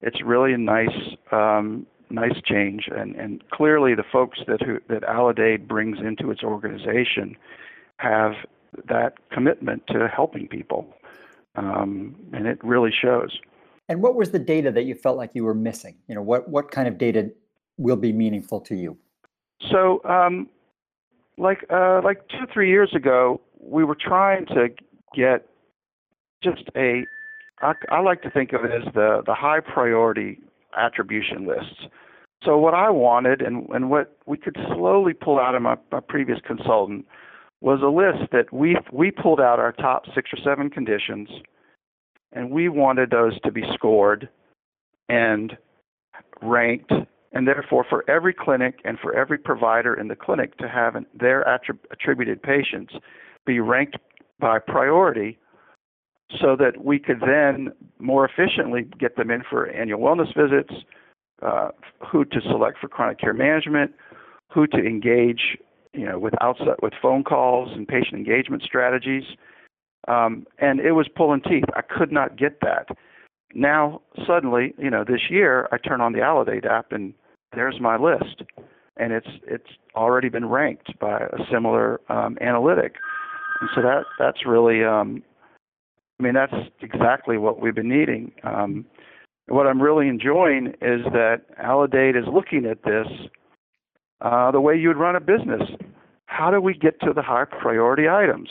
it's 0.01 0.21
really 0.23 0.53
a 0.53 0.57
nice, 0.57 1.15
um, 1.31 1.85
nice 2.09 2.39
change, 2.45 2.87
and, 2.95 3.15
and 3.15 3.43
clearly 3.49 3.95
the 3.95 4.03
folks 4.11 4.39
that 4.47 4.61
who, 4.61 4.79
that 4.87 5.03
Aledade 5.03 5.67
brings 5.67 5.97
into 5.99 6.31
its 6.31 6.43
organization 6.43 7.35
have 7.97 8.33
that 8.87 9.13
commitment 9.31 9.83
to 9.87 10.07
helping 10.07 10.47
people, 10.47 10.93
um, 11.55 12.15
and 12.33 12.47
it 12.47 12.63
really 12.63 12.91
shows. 12.91 13.37
And 13.89 14.01
what 14.01 14.15
was 14.15 14.31
the 14.31 14.39
data 14.39 14.71
that 14.71 14.83
you 14.83 14.95
felt 14.95 15.17
like 15.17 15.31
you 15.33 15.43
were 15.43 15.55
missing? 15.55 15.95
You 16.07 16.15
know, 16.15 16.21
what 16.21 16.47
what 16.47 16.71
kind 16.71 16.87
of 16.87 16.97
data 16.97 17.31
will 17.77 17.95
be 17.97 18.13
meaningful 18.13 18.61
to 18.61 18.75
you? 18.75 18.97
So, 19.71 20.01
um, 20.05 20.47
like 21.37 21.65
uh, 21.69 22.01
like 22.03 22.27
two 22.29 22.45
three 22.53 22.69
years 22.69 22.93
ago, 22.95 23.41
we 23.59 23.83
were 23.83 23.97
trying 23.99 24.45
to 24.47 24.69
get 25.15 25.47
just 26.41 26.63
a 26.77 27.03
I, 27.61 27.73
I 27.89 27.99
like 28.01 28.21
to 28.23 28.29
think 28.29 28.53
of 28.53 28.63
it 28.63 28.71
as 28.71 28.93
the, 28.93 29.21
the 29.25 29.33
high 29.33 29.59
priority 29.59 30.39
attribution 30.77 31.47
lists. 31.47 31.87
So 32.43 32.57
what 32.57 32.73
I 32.73 32.89
wanted 32.89 33.41
and, 33.41 33.67
and 33.69 33.89
what 33.89 34.17
we 34.25 34.37
could 34.37 34.57
slowly 34.73 35.13
pull 35.13 35.39
out 35.39 35.55
of 35.55 35.61
my, 35.61 35.75
my 35.91 35.99
previous 35.99 36.39
consultant 36.45 37.05
was 37.61 37.81
a 37.83 37.87
list 37.87 38.31
that 38.31 38.53
we 38.53 38.77
we 38.93 39.11
pulled 39.11 39.41
out 39.41 39.59
our 39.59 39.73
top 39.73 40.03
six 40.15 40.29
or 40.31 40.39
seven 40.43 40.69
conditions 40.69 41.27
and 42.31 42.49
we 42.49 42.69
wanted 42.69 43.09
those 43.09 43.39
to 43.41 43.51
be 43.51 43.63
scored 43.73 44.29
and 45.09 45.57
ranked 46.41 46.93
and 47.33 47.45
therefore 47.45 47.85
for 47.89 48.09
every 48.09 48.33
clinic 48.33 48.79
and 48.85 48.97
for 48.99 49.13
every 49.13 49.37
provider 49.37 49.93
in 49.93 50.07
the 50.07 50.15
clinic 50.15 50.57
to 50.57 50.69
have 50.69 50.95
an, 50.95 51.05
their 51.13 51.43
attrib- 51.43 51.83
attributed 51.91 52.41
patients 52.41 52.93
be 53.45 53.59
ranked 53.59 53.97
by 54.39 54.57
priority 54.57 55.37
so 56.39 56.55
that 56.55 56.83
we 56.83 56.99
could 56.99 57.21
then 57.21 57.71
more 57.97 58.25
efficiently 58.25 58.87
get 58.99 59.15
them 59.15 59.31
in 59.31 59.43
for 59.49 59.67
annual 59.67 59.99
wellness 59.99 60.35
visits, 60.35 60.73
uh, 61.41 61.69
who 62.05 62.25
to 62.25 62.39
select 62.41 62.77
for 62.79 62.87
chronic 62.87 63.19
care 63.19 63.33
management, 63.33 63.91
who 64.51 64.67
to 64.67 64.77
engage, 64.77 65.57
you 65.93 66.05
know, 66.05 66.19
with 66.19 66.33
outside 66.41 66.75
with 66.81 66.93
phone 67.01 67.23
calls 67.23 67.69
and 67.73 67.87
patient 67.87 68.15
engagement 68.15 68.61
strategies. 68.63 69.23
Um, 70.07 70.45
and 70.59 70.79
it 70.79 70.93
was 70.93 71.07
pulling 71.13 71.41
teeth. 71.41 71.65
I 71.75 71.81
could 71.81 72.11
not 72.11 72.37
get 72.37 72.59
that. 72.61 72.87
Now 73.53 74.01
suddenly, 74.27 74.73
you 74.77 74.89
know, 74.89 75.03
this 75.03 75.29
year 75.29 75.67
I 75.71 75.77
turn 75.77 76.01
on 76.01 76.13
the 76.13 76.19
Aledade 76.19 76.65
app 76.65 76.91
and 76.91 77.13
there's 77.53 77.79
my 77.81 77.97
list, 77.97 78.43
and 78.97 79.11
it's 79.11 79.27
it's 79.47 79.69
already 79.95 80.29
been 80.29 80.45
ranked 80.45 80.97
by 80.99 81.17
a 81.19 81.37
similar 81.51 81.99
um, 82.09 82.37
analytic, 82.41 82.95
and 83.59 83.69
so 83.73 83.81
that 83.81 84.03
that's 84.19 84.45
really 84.45 84.83
um, 84.83 85.23
I 86.19 86.23
mean, 86.23 86.33
that's 86.33 86.53
exactly 86.81 87.37
what 87.37 87.61
we've 87.61 87.75
been 87.75 87.89
needing. 87.89 88.31
Um, 88.43 88.85
what 89.47 89.67
I'm 89.67 89.81
really 89.81 90.07
enjoying 90.07 90.67
is 90.81 91.03
that 91.13 91.41
Aledade 91.63 92.17
is 92.17 92.25
looking 92.31 92.65
at 92.65 92.83
this 92.83 93.07
uh, 94.21 94.51
the 94.51 94.59
way 94.59 94.75
you'd 94.75 94.97
run 94.97 95.15
a 95.15 95.21
business. 95.21 95.61
How 96.25 96.51
do 96.51 96.59
we 96.59 96.73
get 96.73 96.99
to 97.01 97.13
the 97.13 97.21
high 97.21 97.45
priority 97.45 98.07
items? 98.09 98.49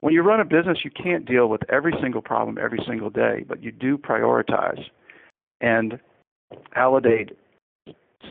When 0.00 0.12
you 0.12 0.22
run 0.22 0.40
a 0.40 0.44
business, 0.44 0.78
you 0.84 0.90
can't 0.90 1.24
deal 1.24 1.48
with 1.48 1.62
every 1.70 1.94
single 2.02 2.22
problem 2.22 2.58
every 2.60 2.80
single 2.86 3.08
day, 3.08 3.44
but 3.48 3.62
you 3.62 3.72
do 3.72 3.96
prioritize. 3.96 4.82
And 5.60 5.98
Aledade 6.76 7.30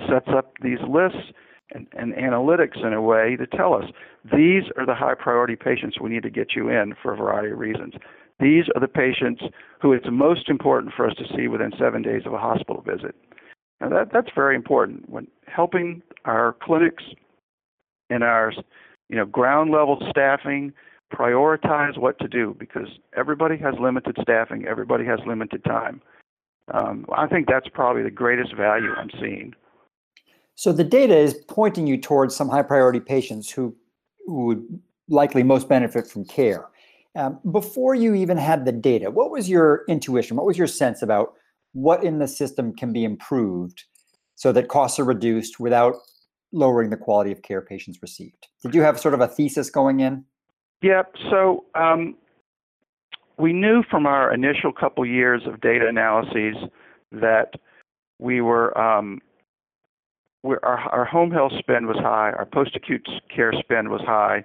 sets 0.08 0.28
up 0.30 0.54
these 0.62 0.80
lists 0.88 1.32
and, 1.74 1.88
and 1.98 2.14
analytics 2.14 2.86
in 2.86 2.94
a 2.94 3.02
way 3.02 3.36
to 3.38 3.48
tell 3.48 3.74
us 3.74 3.86
these 4.26 4.64
are 4.78 4.86
the 4.86 4.94
high 4.94 5.16
priority 5.16 5.56
patients 5.56 6.00
we 6.00 6.10
need 6.10 6.24
to 6.24 6.30
get 6.30 6.56
you 6.56 6.70
in 6.70 6.94
for 7.02 7.14
a 7.14 7.18
variety 7.18 7.52
of 7.52 7.60
reasons. 7.60 7.94
These 8.42 8.66
are 8.76 8.82
the 8.82 8.88
patients 8.88 9.44
who 9.82 9.94
it's 9.94 10.08
most 10.12 10.50
important 10.50 10.94
for 10.96 11.08
us 11.08 11.16
to 11.18 11.26
see 11.36 11.48
within 11.48 11.72
seven 11.78 12.02
days 12.02 12.24
of 12.26 12.34
a 12.34 12.40
hospital 12.40 12.82
visit. 12.82 13.16
Now 13.80 13.90
that, 13.90 14.12
that's 14.12 14.30
very 14.34 14.56
important 14.56 15.08
when 15.10 15.28
helping 15.46 16.02
our 16.26 16.56
clinics 16.62 17.04
and 18.10 18.24
our 18.24 18.52
you 19.10 19.18
know, 19.18 19.26
ground 19.26 19.72
level 19.72 19.98
staffing 20.10 20.74
prioritize 21.14 21.98
what 21.98 22.18
to 22.20 22.28
do 22.28 22.56
because 22.58 22.88
everybody 23.16 23.58
has 23.58 23.76
limited 23.80 24.18
staffing, 24.22 24.66
everybody 24.66 25.06
has 25.06 25.20
limited 25.28 25.64
time. 25.64 26.02
Um, 26.74 27.06
I 27.16 27.28
think 27.28 27.48
that's 27.48 27.68
probably 27.74 28.02
the 28.02 28.12
greatest 28.12 28.56
value 28.56 28.92
I'm 28.98 29.10
seeing. 29.20 29.54
So 30.56 30.72
the 30.72 30.84
data 30.84 31.16
is 31.16 31.34
pointing 31.48 31.86
you 31.86 31.98
towards 31.98 32.36
some 32.36 32.50
high 32.50 32.62
priority 32.64 33.00
patients 33.00 33.52
who, 33.52 33.76
who 34.26 34.46
would 34.46 34.82
likely 35.10 35.44
most 35.44 35.68
benefit 35.68 36.08
from 36.08 36.24
care. 36.26 36.71
Um, 37.16 37.40
before 37.52 37.94
you 37.94 38.14
even 38.14 38.38
had 38.38 38.66
the 38.66 38.72
data, 38.72 39.12
what 39.12 39.32
was 39.32 39.50
your 39.50 39.84
intuition? 39.90 40.38
What 40.38 40.46
was 40.46 40.58
your 40.58 40.68
sense 40.68 41.02
about 41.02 41.34
what 41.74 42.04
in 42.04 42.20
the 42.20 42.28
system 42.28 42.74
can 42.74 42.94
be 42.94 43.04
improved 43.04 43.84
so 44.36 44.52
that 44.54 44.70
costs 44.70 45.00
are 45.00 45.04
reduced 45.04 45.60
without 45.60 45.96
lowering 46.54 46.90
the 46.90 46.98
quality 46.98 47.32
of 47.32 47.42
care 47.42 47.62
patients 47.62 48.00
received? 48.02 48.48
Did 48.64 48.74
you 48.74 48.82
have 48.82 49.00
sort 49.00 49.14
of 49.14 49.22
a 49.22 49.28
thesis 49.28 49.70
going 49.70 50.00
in? 50.00 50.24
Yep. 50.82 51.16
So 51.30 51.66
um, 51.76 52.16
we 53.38 53.54
knew 53.54 53.84
from 53.90 54.06
our 54.06 54.34
initial 54.34 54.72
couple 54.72 55.06
years 55.06 55.42
of 55.46 55.60
data 55.62 55.88
analyses 55.88 56.56
that 57.12 57.54
we 58.20 58.40
were 58.40 58.78
um, 58.78 59.20
our, 60.44 60.80
our 60.92 61.06
home 61.06 61.32
health 61.32 61.52
spend 61.60 61.88
was 61.88 61.98
high, 61.98 62.32
our 62.32 62.46
post-acute 62.46 63.08
care 63.34 63.54
spend 63.60 63.90
was 63.90 64.02
high, 64.02 64.44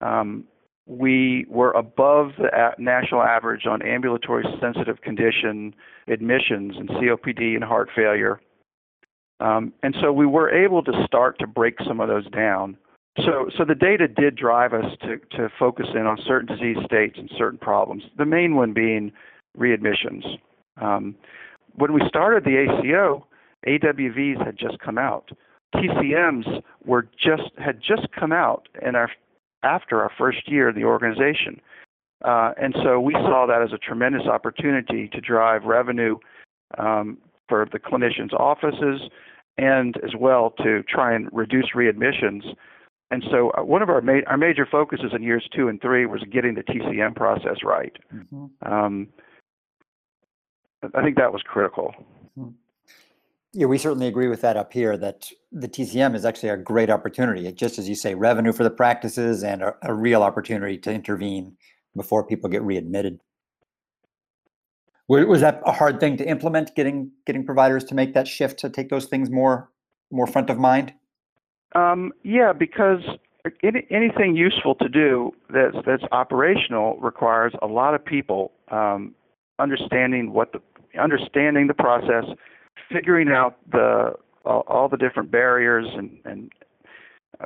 um, 0.00 0.44
we 0.86 1.46
were 1.48 1.72
above 1.72 2.32
the 2.38 2.70
national 2.78 3.22
average 3.22 3.66
on 3.66 3.82
ambulatory 3.82 4.44
sensitive 4.60 5.00
condition 5.00 5.74
admissions 6.08 6.74
and 6.76 6.88
COPD 6.88 7.54
and 7.54 7.64
heart 7.64 7.88
failure. 7.94 8.40
Um, 9.40 9.72
and 9.82 9.94
so 10.00 10.12
we 10.12 10.26
were 10.26 10.50
able 10.50 10.82
to 10.84 10.92
start 11.06 11.38
to 11.40 11.46
break 11.46 11.76
some 11.86 12.00
of 12.00 12.08
those 12.08 12.28
down. 12.30 12.76
So, 13.18 13.50
so 13.56 13.64
the 13.64 13.74
data 13.74 14.08
did 14.08 14.36
drive 14.36 14.72
us 14.72 14.86
to, 15.02 15.18
to 15.36 15.48
focus 15.58 15.86
in 15.94 16.06
on 16.06 16.18
certain 16.26 16.46
disease 16.46 16.78
states 16.84 17.16
and 17.18 17.30
certain 17.36 17.58
problems, 17.58 18.04
the 18.16 18.24
main 18.24 18.56
one 18.56 18.72
being 18.72 19.12
readmissions. 19.58 20.24
Um, 20.80 21.14
when 21.74 21.92
we 21.92 22.00
started 22.08 22.44
the 22.44 22.64
ACO, 22.64 23.26
AWVs 23.66 24.44
had 24.44 24.56
just 24.56 24.78
come 24.78 24.98
out. 24.98 25.30
TCMs 25.74 26.62
were 26.84 27.08
just 27.18 27.50
had 27.58 27.80
just 27.80 28.06
come 28.18 28.32
out 28.32 28.68
in 28.86 28.94
our 28.94 29.10
after 29.62 30.02
our 30.02 30.10
first 30.18 30.50
year 30.50 30.68
of 30.68 30.74
the 30.74 30.84
organization. 30.84 31.60
Uh, 32.24 32.52
and 32.60 32.74
so 32.82 33.00
we 33.00 33.14
saw 33.14 33.46
that 33.46 33.62
as 33.62 33.72
a 33.72 33.78
tremendous 33.78 34.26
opportunity 34.26 35.08
to 35.08 35.20
drive 35.20 35.64
revenue 35.64 36.16
um, 36.78 37.18
for 37.48 37.66
the 37.72 37.78
clinicians' 37.78 38.32
offices 38.32 39.10
and 39.58 39.96
as 40.04 40.14
well 40.18 40.50
to 40.58 40.82
try 40.84 41.14
and 41.14 41.28
reduce 41.32 41.70
readmissions. 41.74 42.42
And 43.10 43.22
so 43.30 43.50
uh, 43.50 43.64
one 43.64 43.82
of 43.82 43.90
our, 43.90 44.00
ma- 44.00 44.22
our 44.26 44.38
major 44.38 44.66
focuses 44.70 45.12
in 45.14 45.22
years 45.22 45.46
two 45.54 45.68
and 45.68 45.80
three 45.80 46.06
was 46.06 46.22
getting 46.30 46.54
the 46.54 46.62
TCM 46.62 47.14
process 47.14 47.58
right. 47.64 47.94
Mm-hmm. 48.14 48.72
Um, 48.72 49.08
I 50.94 51.02
think 51.02 51.16
that 51.16 51.32
was 51.32 51.42
critical. 51.42 51.94
Mm-hmm. 52.38 52.50
Yeah, 53.52 53.66
we 53.66 53.76
certainly 53.76 54.06
agree 54.06 54.28
with 54.28 54.40
that 54.40 54.56
up 54.56 54.72
here 54.72 54.96
that 54.96 55.30
the 55.52 55.68
TCM 55.68 56.14
is 56.14 56.24
actually 56.24 56.48
a 56.48 56.56
great 56.56 56.90
opportunity. 56.90 57.50
Just 57.52 57.78
as 57.78 57.88
you 57.88 57.94
say, 57.94 58.14
revenue 58.14 58.52
for 58.52 58.64
the 58.64 58.70
practices 58.70 59.44
and 59.44 59.62
a, 59.62 59.74
a 59.82 59.94
real 59.94 60.22
opportunity 60.22 60.78
to 60.78 60.92
intervene 60.92 61.56
before 61.94 62.26
people 62.26 62.48
get 62.48 62.62
readmitted. 62.62 63.20
Was 65.08 65.42
that 65.42 65.60
a 65.66 65.72
hard 65.72 66.00
thing 66.00 66.16
to 66.16 66.24
implement, 66.26 66.74
getting 66.74 67.10
getting 67.26 67.44
providers 67.44 67.84
to 67.84 67.94
make 67.94 68.14
that 68.14 68.26
shift 68.26 68.58
to 68.60 68.70
take 68.70 68.88
those 68.88 69.06
things 69.06 69.30
more 69.30 69.70
more 70.10 70.26
front 70.26 70.48
of 70.48 70.58
mind? 70.58 70.94
Um, 71.74 72.12
yeah, 72.22 72.52
because 72.52 73.00
any, 73.62 73.86
anything 73.90 74.36
useful 74.36 74.74
to 74.76 74.88
do 74.88 75.32
that's 75.52 75.76
that's 75.84 76.04
operational 76.12 76.96
requires 76.98 77.52
a 77.60 77.66
lot 77.66 77.94
of 77.94 78.02
people 78.02 78.52
um, 78.70 79.14
understanding 79.58 80.32
what 80.32 80.52
the 80.52 80.60
understanding 80.98 81.66
the 81.66 81.74
process, 81.74 82.24
figuring 82.90 83.28
out 83.28 83.58
the 83.70 84.12
all, 84.44 84.64
all 84.66 84.88
the 84.88 84.96
different 84.96 85.30
barriers 85.30 85.86
and 85.94 86.18
and 86.24 86.52
uh, 87.40 87.44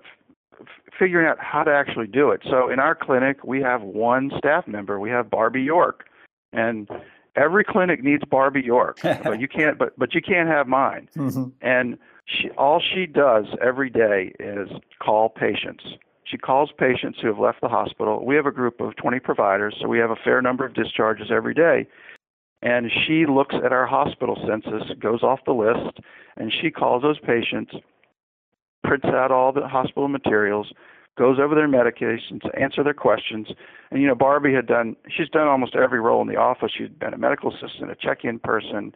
f- 0.60 0.66
figuring 0.98 1.26
out 1.26 1.38
how 1.40 1.62
to 1.62 1.70
actually 1.70 2.06
do 2.06 2.30
it. 2.30 2.42
So 2.48 2.70
in 2.70 2.78
our 2.78 2.94
clinic, 2.94 3.44
we 3.44 3.60
have 3.62 3.82
one 3.82 4.30
staff 4.38 4.66
member. 4.66 4.98
We 4.98 5.10
have 5.10 5.30
Barbie 5.30 5.62
York, 5.62 6.06
and 6.52 6.88
every 7.34 7.64
clinic 7.64 8.02
needs 8.02 8.24
Barbie 8.24 8.62
York, 8.62 8.98
but 9.02 9.40
you 9.40 9.48
can't. 9.48 9.78
But 9.78 9.98
but 9.98 10.14
you 10.14 10.22
can't 10.22 10.48
have 10.48 10.66
mine. 10.66 11.08
Mm-hmm. 11.16 11.48
And 11.60 11.98
she 12.26 12.50
all 12.50 12.80
she 12.80 13.06
does 13.06 13.46
every 13.62 13.90
day 13.90 14.32
is 14.40 14.68
call 15.02 15.28
patients. 15.28 15.84
She 16.24 16.36
calls 16.36 16.70
patients 16.76 17.20
who 17.22 17.28
have 17.28 17.38
left 17.38 17.60
the 17.60 17.68
hospital. 17.68 18.24
We 18.24 18.34
have 18.34 18.46
a 18.46 18.50
group 18.50 18.80
of 18.80 18.96
20 18.96 19.20
providers, 19.20 19.76
so 19.80 19.86
we 19.86 19.98
have 20.00 20.10
a 20.10 20.16
fair 20.16 20.42
number 20.42 20.66
of 20.66 20.74
discharges 20.74 21.28
every 21.30 21.54
day 21.54 21.86
and 22.66 22.90
she 23.06 23.26
looks 23.26 23.54
at 23.64 23.72
our 23.72 23.86
hospital 23.86 24.36
census, 24.44 24.90
goes 24.98 25.22
off 25.22 25.38
the 25.46 25.52
list, 25.52 26.00
and 26.36 26.52
she 26.52 26.68
calls 26.68 27.00
those 27.00 27.20
patients, 27.20 27.72
prints 28.82 29.06
out 29.06 29.30
all 29.30 29.52
the 29.52 29.68
hospital 29.68 30.08
materials, 30.08 30.72
goes 31.16 31.38
over 31.38 31.54
their 31.54 31.68
medications, 31.68 32.40
answer 32.60 32.82
their 32.82 32.92
questions. 32.92 33.46
And 33.92 34.02
you 34.02 34.08
know, 34.08 34.16
Barbie 34.16 34.52
had 34.52 34.66
done 34.66 34.96
she's 35.08 35.28
done 35.28 35.46
almost 35.46 35.76
every 35.76 36.00
role 36.00 36.20
in 36.22 36.26
the 36.26 36.34
office. 36.34 36.72
She'd 36.76 36.98
been 36.98 37.14
a 37.14 37.18
medical 37.18 37.54
assistant, 37.54 37.92
a 37.92 37.94
check-in 37.94 38.40
person, 38.40 38.92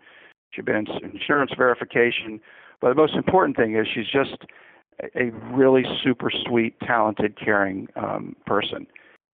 she'd 0.50 0.65
been 0.65 0.87
insurance 1.05 1.53
verification. 1.57 2.41
But 2.81 2.89
the 2.89 2.97
most 2.97 3.15
important 3.15 3.57
thing 3.57 3.77
is 3.77 3.87
she's 3.87 4.11
just 4.11 4.47
a 5.15 5.31
really 5.53 5.85
super 6.03 6.33
sweet, 6.45 6.75
talented, 6.81 7.39
caring 7.39 7.87
um, 7.95 8.35
person, 8.47 8.89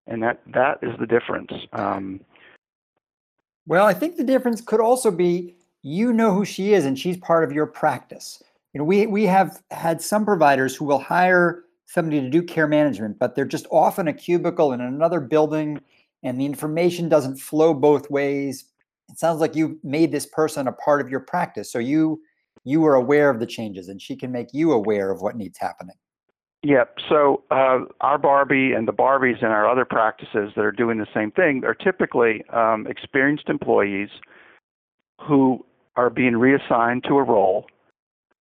and 0.06 0.22
that 0.22 0.42
that 0.52 0.78
is 0.82 0.92
the 1.00 1.06
difference. 1.06 1.52
Um, 1.72 2.20
well, 3.66 3.86
I 3.86 3.94
think 3.94 4.16
the 4.16 4.24
difference 4.24 4.60
could 4.60 4.80
also 4.80 5.10
be 5.10 5.56
you 5.82 6.12
know 6.12 6.32
who 6.32 6.44
she 6.44 6.72
is 6.72 6.84
and 6.84 6.98
she's 6.98 7.16
part 7.16 7.44
of 7.44 7.52
your 7.52 7.66
practice. 7.66 8.42
You 8.72 8.78
know, 8.78 8.84
we 8.84 9.06
we 9.06 9.24
have 9.24 9.62
had 9.70 10.00
some 10.02 10.24
providers 10.24 10.74
who 10.74 10.84
will 10.84 10.98
hire 10.98 11.64
somebody 11.86 12.20
to 12.20 12.28
do 12.28 12.42
care 12.42 12.66
management, 12.66 13.18
but 13.18 13.34
they're 13.34 13.44
just 13.44 13.66
off 13.70 13.98
in 13.98 14.08
a 14.08 14.12
cubicle 14.12 14.72
in 14.72 14.80
another 14.80 15.20
building 15.20 15.80
and 16.22 16.40
the 16.40 16.46
information 16.46 17.08
doesn't 17.08 17.36
flow 17.36 17.72
both 17.72 18.10
ways. 18.10 18.64
It 19.08 19.18
sounds 19.18 19.40
like 19.40 19.54
you 19.54 19.78
made 19.84 20.10
this 20.10 20.26
person 20.26 20.66
a 20.66 20.72
part 20.72 21.00
of 21.00 21.08
your 21.08 21.20
practice. 21.20 21.70
So 21.70 21.78
you 21.78 22.20
you 22.64 22.84
are 22.84 22.96
aware 22.96 23.30
of 23.30 23.38
the 23.38 23.46
changes 23.46 23.88
and 23.88 24.02
she 24.02 24.16
can 24.16 24.32
make 24.32 24.48
you 24.52 24.72
aware 24.72 25.10
of 25.12 25.20
what 25.20 25.36
needs 25.36 25.58
happening. 25.58 25.94
Yep. 26.62 26.96
So 27.08 27.42
uh, 27.50 27.80
our 28.00 28.18
Barbie 28.18 28.72
and 28.72 28.88
the 28.88 28.92
Barbies 28.92 29.40
in 29.40 29.48
our 29.48 29.68
other 29.68 29.84
practices 29.84 30.52
that 30.56 30.64
are 30.64 30.72
doing 30.72 30.98
the 30.98 31.06
same 31.14 31.30
thing 31.30 31.62
are 31.64 31.74
typically 31.74 32.42
um, 32.52 32.86
experienced 32.88 33.48
employees 33.48 34.08
who 35.26 35.64
are 35.96 36.10
being 36.10 36.36
reassigned 36.36 37.04
to 37.04 37.18
a 37.18 37.22
role, 37.22 37.66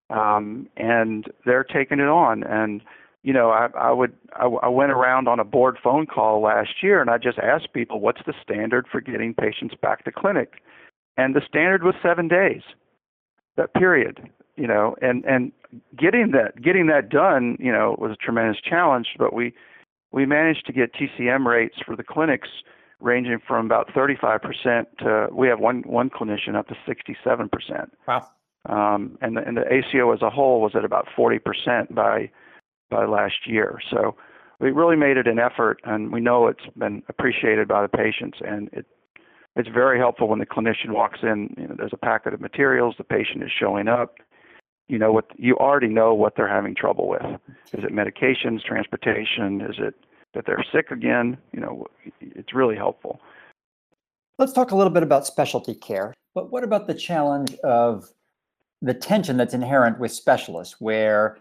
um, 0.09 0.67
and 0.75 1.25
they're 1.45 1.63
taking 1.63 1.99
it 1.99 2.07
on. 2.07 2.43
And 2.43 2.81
you 3.23 3.33
know, 3.33 3.49
I, 3.51 3.67
I 3.77 3.91
would 3.91 4.13
I, 4.33 4.45
I 4.45 4.69
went 4.69 4.91
around 4.91 5.27
on 5.27 5.39
a 5.39 5.45
board 5.45 5.77
phone 5.83 6.05
call 6.05 6.41
last 6.41 6.81
year, 6.81 7.01
and 7.01 7.09
I 7.09 7.17
just 7.17 7.37
asked 7.37 7.73
people, 7.73 7.99
"What's 7.99 8.21
the 8.25 8.33
standard 8.41 8.87
for 8.91 9.01
getting 9.01 9.33
patients 9.33 9.75
back 9.81 10.03
to 10.05 10.11
clinic?" 10.11 10.61
And 11.17 11.35
the 11.35 11.41
standard 11.47 11.83
was 11.83 11.95
seven 12.01 12.27
days. 12.27 12.61
That 13.55 13.73
period 13.73 14.29
you 14.55 14.67
know, 14.67 14.95
and 15.01 15.23
and 15.25 15.51
getting 15.97 16.31
that 16.31 16.61
getting 16.61 16.87
that 16.87 17.09
done, 17.09 17.57
you 17.59 17.71
know, 17.71 17.95
was 17.99 18.11
a 18.11 18.15
tremendous 18.15 18.61
challenge. 18.61 19.07
But 19.17 19.33
we 19.33 19.53
we 20.11 20.25
managed 20.25 20.65
to 20.67 20.73
get 20.73 20.93
TCM 20.93 21.45
rates 21.45 21.75
for 21.85 21.95
the 21.95 22.03
clinics 22.03 22.49
ranging 23.01 23.39
from 23.45 23.65
about 23.65 23.89
35% 23.89 24.85
to 24.99 25.27
we 25.31 25.47
have 25.47 25.59
one 25.59 25.83
one 25.85 26.09
clinician 26.09 26.55
up 26.55 26.67
to 26.67 26.75
67%. 26.87 27.89
Wow. 28.07 28.29
Um, 28.67 29.17
and 29.21 29.37
the, 29.37 29.41
and 29.45 29.57
the 29.57 29.71
ACO 29.71 30.11
as 30.11 30.21
a 30.21 30.29
whole 30.29 30.59
was 30.61 30.71
at 30.75 30.85
about 30.85 31.07
40% 31.17 31.93
by 31.93 32.31
by 32.89 33.05
last 33.05 33.47
year. 33.47 33.79
So 33.91 34.15
we 34.59 34.71
really 34.71 34.95
made 34.95 35.17
it 35.17 35.27
an 35.27 35.37
effort, 35.37 35.81
and 35.83 36.11
we 36.11 36.21
know 36.21 36.47
it's 36.47 36.65
been 36.77 37.03
appreciated 37.09 37.67
by 37.67 37.81
the 37.81 37.89
patients, 37.89 38.39
and 38.45 38.69
it 38.71 38.85
it's 39.55 39.69
very 39.69 39.97
helpful 39.97 40.27
when 40.27 40.39
the 40.39 40.45
clinician 40.45 40.89
walks 40.89 41.19
in. 41.23 41.53
You 41.57 41.67
know, 41.67 41.75
there's 41.77 41.93
a 41.93 41.97
packet 41.97 42.33
of 42.33 42.41
materials, 42.41 42.95
the 42.97 43.03
patient 43.03 43.43
is 43.43 43.51
showing 43.57 43.87
up, 43.87 44.15
you 44.87 44.99
know 44.99 45.11
what 45.11 45.25
you 45.37 45.55
already 45.57 45.87
know 45.87 46.13
what 46.13 46.35
they're 46.35 46.47
having 46.47 46.75
trouble 46.75 47.07
with. 47.07 47.23
Is 47.73 47.83
it 47.83 47.91
medications, 47.91 48.63
transportation? 48.63 49.61
Is 49.61 49.75
it 49.79 49.95
that 50.33 50.45
they're 50.45 50.65
sick 50.71 50.91
again? 50.91 51.37
You 51.53 51.61
know, 51.61 51.87
it's 52.21 52.53
really 52.53 52.75
helpful. 52.75 53.19
Let's 54.37 54.53
talk 54.53 54.71
a 54.71 54.75
little 54.75 54.93
bit 54.93 55.03
about 55.03 55.25
specialty 55.25 55.73
care. 55.73 56.13
But 56.33 56.51
what 56.51 56.63
about 56.63 56.87
the 56.87 56.93
challenge 56.93 57.55
of 57.63 58.09
the 58.81 58.93
tension 58.93 59.37
that's 59.37 59.53
inherent 59.53 59.99
with 59.99 60.11
specialists, 60.11 60.75
where 60.79 61.37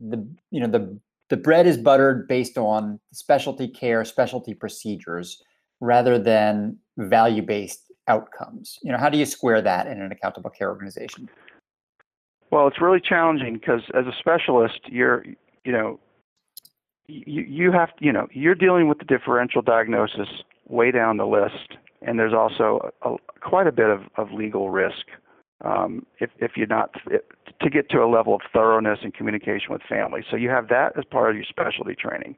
the 0.00 0.26
you 0.50 0.60
know 0.60 0.66
the 0.66 0.98
the 1.30 1.36
bread 1.36 1.66
is 1.66 1.78
buttered 1.78 2.28
based 2.28 2.58
on 2.58 3.00
specialty 3.12 3.68
care, 3.68 4.04
specialty 4.04 4.52
procedures, 4.52 5.42
rather 5.80 6.18
than 6.18 6.76
value-based 6.98 7.92
outcomes. 8.08 8.78
You 8.82 8.92
know, 8.92 8.98
how 8.98 9.08
do 9.08 9.16
you 9.16 9.24
square 9.24 9.62
that 9.62 9.86
in 9.86 10.00
an 10.00 10.12
accountable 10.12 10.50
care 10.50 10.68
organization? 10.68 11.28
Well, 12.50 12.68
it's 12.68 12.80
really 12.80 13.00
challenging 13.00 13.54
because 13.54 13.82
as 13.94 14.06
a 14.06 14.12
specialist, 14.18 14.80
you're, 14.86 15.24
you 15.64 15.72
know, 15.72 15.98
you 17.06 17.42
you 17.42 17.72
have 17.72 17.90
you 18.00 18.12
know 18.12 18.28
you're 18.32 18.54
dealing 18.54 18.88
with 18.88 18.98
the 18.98 19.04
differential 19.04 19.62
diagnosis 19.62 20.28
way 20.68 20.90
down 20.90 21.16
the 21.16 21.26
list, 21.26 21.76
and 22.02 22.18
there's 22.18 22.32
also 22.32 22.90
a, 23.02 23.16
quite 23.40 23.66
a 23.66 23.72
bit 23.72 23.90
of, 23.90 24.02
of 24.16 24.32
legal 24.32 24.70
risk 24.70 25.06
um, 25.64 26.06
if 26.20 26.30
if 26.38 26.52
you're 26.56 26.66
not 26.66 26.94
to 27.60 27.70
get 27.70 27.90
to 27.90 27.98
a 27.98 28.08
level 28.08 28.34
of 28.34 28.40
thoroughness 28.52 29.00
and 29.02 29.14
communication 29.14 29.70
with 29.70 29.82
families. 29.88 30.24
So 30.30 30.36
you 30.36 30.48
have 30.50 30.68
that 30.68 30.96
as 30.98 31.04
part 31.04 31.30
of 31.30 31.36
your 31.36 31.44
specialty 31.44 31.94
training. 31.94 32.36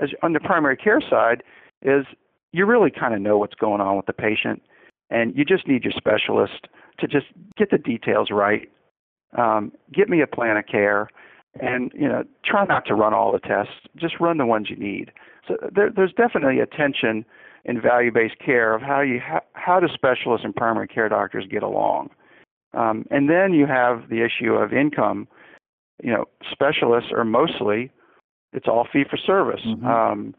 As 0.00 0.10
on 0.22 0.32
the 0.32 0.40
primary 0.40 0.76
care 0.76 1.00
side, 1.00 1.42
is 1.82 2.04
you 2.52 2.66
really 2.66 2.90
kind 2.90 3.14
of 3.14 3.20
know 3.20 3.38
what's 3.38 3.54
going 3.54 3.80
on 3.80 3.96
with 3.96 4.06
the 4.06 4.12
patient, 4.12 4.62
and 5.10 5.36
you 5.36 5.44
just 5.44 5.66
need 5.68 5.84
your 5.84 5.92
specialist 5.96 6.66
to 6.98 7.06
just 7.06 7.26
get 7.56 7.70
the 7.70 7.78
details 7.78 8.28
right 8.30 8.68
um, 9.36 9.72
get 9.92 10.08
me 10.08 10.20
a 10.20 10.26
plan 10.26 10.56
of 10.56 10.66
care, 10.66 11.08
and 11.60 11.90
you 11.94 12.08
know 12.08 12.24
try 12.44 12.64
not 12.64 12.86
to 12.86 12.94
run 12.94 13.14
all 13.14 13.32
the 13.32 13.38
tests. 13.38 13.72
Just 13.96 14.20
run 14.20 14.38
the 14.38 14.46
ones 14.46 14.68
you 14.70 14.76
need. 14.76 15.12
So 15.46 15.56
there, 15.74 15.90
there's 15.94 16.12
definitely 16.12 16.60
a 16.60 16.66
tension 16.66 17.24
in 17.64 17.80
value-based 17.80 18.38
care 18.44 18.74
of 18.74 18.82
how 18.82 19.00
you 19.00 19.20
ha- 19.24 19.44
how 19.54 19.80
do 19.80 19.86
specialists 19.92 20.44
and 20.44 20.54
primary 20.54 20.88
care 20.88 21.08
doctors 21.08 21.46
get 21.50 21.62
along, 21.62 22.10
um, 22.74 23.06
and 23.10 23.28
then 23.28 23.52
you 23.52 23.66
have 23.66 24.08
the 24.08 24.24
issue 24.24 24.54
of 24.54 24.72
income. 24.72 25.28
You 26.02 26.12
know, 26.12 26.24
specialists 26.52 27.10
are 27.12 27.24
mostly 27.24 27.90
it's 28.52 28.68
all 28.68 28.86
fee 28.92 29.04
for 29.08 29.16
service. 29.16 29.60
Mm-hmm. 29.66 29.86
Um, 29.86 30.34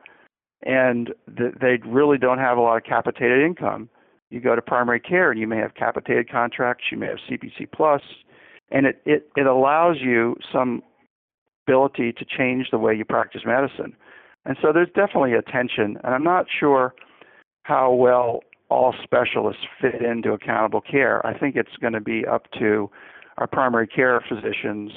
and 0.63 1.13
th- 1.37 1.55
they 1.59 1.79
really 1.85 2.17
don't 2.17 2.37
have 2.37 2.57
a 2.57 2.61
lot 2.61 2.77
of 2.77 2.83
capitated 2.83 3.43
income. 3.43 3.89
You 4.29 4.39
go 4.39 4.55
to 4.55 4.61
primary 4.61 4.99
care 4.99 5.31
and 5.31 5.39
you 5.39 5.47
may 5.47 5.57
have 5.57 5.75
capitated 5.75 6.29
contracts, 6.29 6.85
you 6.91 6.97
may 6.97 7.07
have 7.07 7.17
CPC 7.29 7.71
plus, 7.71 8.01
and 8.73 8.87
it, 8.87 9.01
it, 9.05 9.29
it 9.37 9.45
allows 9.45 9.97
you 10.01 10.35
some 10.51 10.81
ability 11.65 12.11
to 12.11 12.25
change 12.25 12.67
the 12.71 12.77
way 12.77 12.93
you 12.93 13.05
practice 13.05 13.43
medicine. 13.45 13.95
And 14.45 14.57
so 14.61 14.73
there's 14.73 14.89
definitely 14.93 15.33
a 15.33 15.41
tension, 15.41 15.97
and 16.03 16.13
I'm 16.13 16.23
not 16.23 16.47
sure 16.59 16.93
how 17.63 17.93
well 17.93 18.41
all 18.69 18.93
specialists 19.01 19.61
fit 19.79 20.01
into 20.01 20.33
accountable 20.33 20.81
care. 20.81 21.25
I 21.25 21.37
think 21.37 21.55
it's 21.55 21.77
going 21.79 21.93
to 21.93 22.01
be 22.01 22.25
up 22.25 22.51
to 22.59 22.89
our 23.37 23.47
primary 23.47 23.87
care 23.87 24.21
physicians 24.27 24.91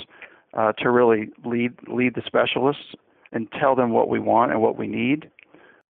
uh, 0.55 0.73
to 0.79 0.91
really 0.91 1.29
lead 1.45 1.73
lead 1.87 2.15
the 2.15 2.23
specialists 2.27 2.95
and 3.33 3.47
tell 3.61 3.77
them 3.77 3.91
what 3.91 4.09
we 4.09 4.19
want 4.19 4.51
and 4.51 4.63
what 4.63 4.77
we 4.79 4.87
need. 4.89 5.31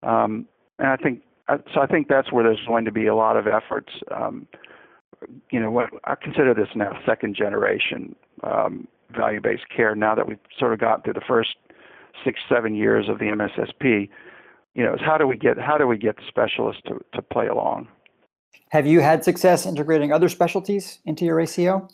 Um, 0.04 0.46
and 0.80 0.90
I 0.90 0.96
think 0.96 1.22
so. 1.74 1.82
I 1.82 1.88
think 1.88 2.08
that's 2.08 2.32
where 2.32 2.44
there's 2.44 2.66
going 2.68 2.86
to 2.86 2.92
be 2.92 3.08
a 3.08 3.16
lot 3.16 3.36
of 3.36 3.48
efforts. 3.48 3.90
Um, 4.16 4.48
you 5.50 5.60
know, 5.60 5.72
what 5.72 5.90
I 6.06 6.16
consider 6.16 6.54
this 6.54 6.70
now 6.76 6.98
second 7.06 7.36
generation 7.36 8.16
um, 8.44 8.88
value-based 9.16 9.70
care. 9.76 9.96
Now 9.96 10.16
that 10.16 10.28
we've 10.28 10.40
sort 10.58 10.74
of 10.74 10.80
got 10.80 11.04
through 11.04 11.14
the 11.14 11.22
first 11.28 11.56
six, 12.24 12.40
seven 12.50 12.76
years 12.76 13.10
of 13.10 13.20
the 13.20 13.26
MSSP, 13.26 14.10
you 14.74 14.84
know, 14.84 14.94
is 14.94 15.02
how 15.04 15.18
do 15.18 15.28
we 15.28 15.38
get 15.38 15.58
how 15.58 15.78
do 15.78 15.88
we 15.88 15.98
get 15.98 16.16
the 16.16 16.24
specialists 16.28 16.82
to, 16.88 17.00
to 17.14 17.22
play 17.22 17.48
along? 17.48 17.88
Have 18.70 18.88
you 18.88 19.02
had 19.02 19.24
success 19.24 19.66
integrating 19.66 20.14
other 20.14 20.30
specialties 20.30 21.00
into 21.06 21.26
your 21.26 21.40
ACO? 21.40 21.90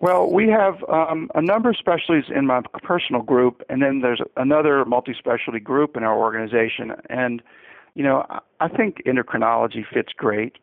Well, 0.00 0.30
we 0.30 0.48
have 0.48 0.84
um, 0.88 1.30
a 1.34 1.42
number 1.42 1.70
of 1.70 1.76
specialties 1.76 2.30
in 2.34 2.46
my 2.46 2.60
personal 2.82 3.22
group, 3.22 3.62
and 3.68 3.82
then 3.82 4.00
there's 4.00 4.20
another 4.36 4.84
multi-specialty 4.84 5.58
group 5.58 5.96
in 5.96 6.04
our 6.04 6.16
organization. 6.16 6.92
And 7.10 7.42
you 7.94 8.04
know, 8.04 8.24
I 8.60 8.68
think 8.68 9.02
endocrinology 9.06 9.84
fits 9.92 10.12
great. 10.16 10.56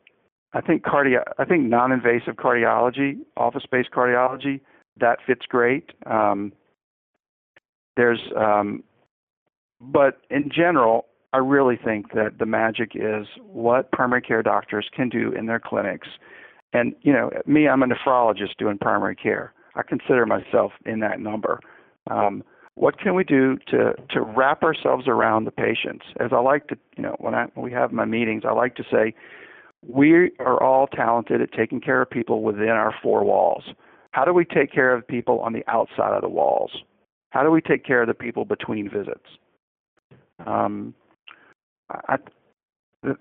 I 0.55 0.61
think 0.61 0.83
cardio, 0.83 1.21
I 1.37 1.43
think 1.43 1.65
non-invasive 1.65 2.35
cardiology, 2.35 3.17
office-based 3.35 3.91
cardiology, 3.91 4.61
that 4.97 5.19
fits 5.27 5.45
great. 5.47 5.91
Um, 6.09 6.53
there's, 7.97 8.21
um, 8.37 8.81
but 9.81 10.21
in 10.29 10.49
general, 10.49 11.07
I 11.33 11.39
really 11.39 11.75
think 11.75 12.13
that 12.13 12.39
the 12.39 12.45
magic 12.45 12.91
is 12.95 13.27
what 13.43 13.91
primary 13.91 14.21
care 14.21 14.41
doctors 14.41 14.87
can 14.95 15.09
do 15.09 15.33
in 15.33 15.45
their 15.45 15.59
clinics. 15.59 16.07
And 16.71 16.95
you 17.01 17.11
know, 17.11 17.29
me, 17.45 17.67
I'm 17.67 17.83
a 17.83 17.87
nephrologist 17.87 18.55
doing 18.57 18.77
primary 18.77 19.15
care. 19.15 19.53
I 19.75 19.83
consider 19.83 20.25
myself 20.25 20.71
in 20.85 21.01
that 21.01 21.19
number. 21.19 21.59
Um, 22.09 22.43
what 22.75 22.97
can 22.99 23.15
we 23.15 23.25
do 23.25 23.57
to 23.67 23.93
to 24.09 24.21
wrap 24.21 24.63
ourselves 24.63 25.07
around 25.07 25.43
the 25.43 25.51
patients? 25.51 26.05
As 26.21 26.31
I 26.31 26.39
like 26.39 26.67
to, 26.67 26.77
you 26.95 27.03
know, 27.03 27.15
when 27.19 27.35
I 27.35 27.47
when 27.55 27.65
we 27.65 27.71
have 27.73 27.91
my 27.91 28.05
meetings, 28.05 28.43
I 28.47 28.53
like 28.53 28.75
to 28.75 28.83
say 28.89 29.13
we 29.87 30.31
are 30.39 30.61
all 30.61 30.87
talented 30.87 31.41
at 31.41 31.51
taking 31.51 31.79
care 31.79 32.01
of 32.01 32.09
people 32.09 32.41
within 32.41 32.69
our 32.69 32.93
four 33.03 33.23
walls. 33.23 33.63
How 34.11 34.25
do 34.25 34.33
we 34.33 34.45
take 34.45 34.71
care 34.71 34.93
of 34.95 35.07
people 35.07 35.39
on 35.41 35.53
the 35.53 35.63
outside 35.67 36.13
of 36.13 36.21
the 36.21 36.29
walls? 36.29 36.71
How 37.31 37.43
do 37.43 37.51
we 37.51 37.61
take 37.61 37.85
care 37.85 38.01
of 38.01 38.07
the 38.07 38.13
people 38.13 38.45
between 38.45 38.89
visits? 38.89 39.25
Um, 40.45 40.93
I, 41.89 42.17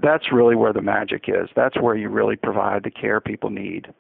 that's 0.00 0.32
really 0.32 0.54
where 0.56 0.72
the 0.72 0.82
magic 0.82 1.24
is. 1.28 1.48
That's 1.54 1.80
where 1.80 1.96
you 1.96 2.08
really 2.08 2.36
provide 2.36 2.84
the 2.84 2.90
care 2.90 3.20
people 3.20 3.50
need. 3.50 3.92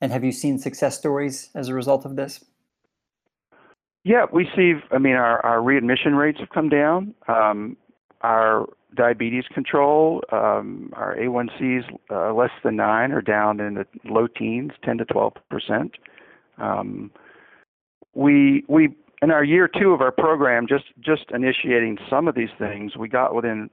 And 0.00 0.12
have 0.12 0.24
you 0.24 0.32
seen 0.32 0.58
success 0.58 0.98
stories 0.98 1.48
as 1.54 1.68
a 1.68 1.74
result 1.74 2.04
of 2.04 2.16
this? 2.16 2.44
Yeah, 4.04 4.26
we 4.32 4.48
see. 4.54 4.74
I 4.92 4.98
mean, 4.98 5.14
our, 5.14 5.44
our 5.44 5.62
readmission 5.62 6.14
rates 6.14 6.38
have 6.40 6.50
come 6.50 6.68
down. 6.68 7.14
Um, 7.28 7.76
our 8.20 8.66
diabetes 8.96 9.44
control, 9.52 10.22
um, 10.32 10.90
our 10.94 11.16
A1Cs 11.16 11.84
uh, 12.10 12.32
less 12.34 12.50
than 12.64 12.76
nine 12.76 13.12
are 13.12 13.20
down 13.20 13.60
in 13.60 13.74
the 13.74 13.86
low 14.04 14.26
teens, 14.26 14.72
10 14.84 14.98
to 14.98 15.04
12 15.04 15.32
percent. 15.50 15.92
Um, 16.58 17.10
we 18.14 18.64
we 18.68 18.96
in 19.22 19.30
our 19.30 19.44
year 19.44 19.68
two 19.68 19.92
of 19.92 20.00
our 20.00 20.12
program, 20.12 20.66
just 20.68 20.84
just 21.00 21.26
initiating 21.32 21.98
some 22.08 22.28
of 22.28 22.34
these 22.34 22.48
things, 22.58 22.96
we 22.96 23.08
got 23.08 23.34
within 23.34 23.70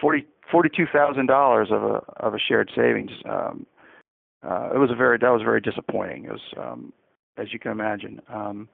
40 0.00 0.26
forty-two 0.50 0.86
thousand 0.92 1.26
dollars 1.26 1.68
of 1.70 1.82
a 1.82 2.02
of 2.18 2.34
a 2.34 2.38
shared 2.38 2.70
savings. 2.74 3.10
Um, 3.28 3.66
uh, 4.46 4.70
it 4.74 4.78
was 4.78 4.90
a 4.90 4.96
very 4.96 5.18
that 5.18 5.30
was 5.30 5.42
very 5.42 5.60
disappointing. 5.60 6.24
It 6.24 6.32
was 6.32 6.54
um, 6.56 6.92
as 7.36 7.52
you 7.52 7.58
can 7.58 7.72
imagine. 7.72 8.20
Um, 8.28 8.68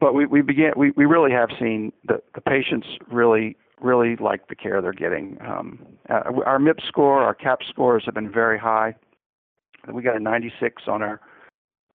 but 0.00 0.14
we, 0.14 0.26
we 0.26 0.42
began 0.42 0.72
we, 0.76 0.90
we 0.96 1.04
really 1.04 1.30
have 1.30 1.48
seen 1.60 1.92
the, 2.06 2.20
the 2.34 2.40
patients 2.40 2.86
really 3.10 3.56
really 3.80 4.16
like 4.16 4.48
the 4.48 4.54
care 4.54 4.80
they're 4.80 4.92
getting. 4.92 5.38
Um, 5.40 5.80
uh, 6.08 6.22
our 6.46 6.58
MIPS 6.58 6.84
score, 6.86 7.22
our 7.22 7.34
CAHPS 7.34 7.66
scores 7.68 8.04
have 8.04 8.14
been 8.14 8.30
very 8.30 8.58
high. 8.58 8.94
We 9.92 10.02
got 10.02 10.16
a 10.16 10.20
96 10.20 10.82
on 10.86 11.02
our 11.02 11.20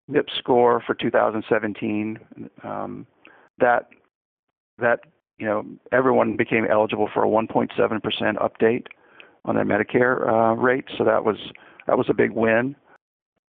MIPS 0.10 0.38
score 0.38 0.82
for 0.86 0.94
2017. 0.96 2.20
Um, 2.64 3.08
that 3.60 3.88
that 4.80 5.02
you 5.38 5.46
know 5.46 5.66
everyone 5.92 6.36
became 6.36 6.66
eligible 6.70 7.10
for 7.14 7.24
a 7.24 7.28
1.7% 7.28 7.72
update 8.36 8.86
on 9.46 9.56
their 9.56 9.66
Medicare 9.66 10.28
uh, 10.28 10.56
rate, 10.56 10.86
so 10.98 11.04
that 11.04 11.24
was 11.24 11.38
that 11.88 11.98
was 11.98 12.08
a 12.10 12.14
big 12.14 12.32
win. 12.32 12.76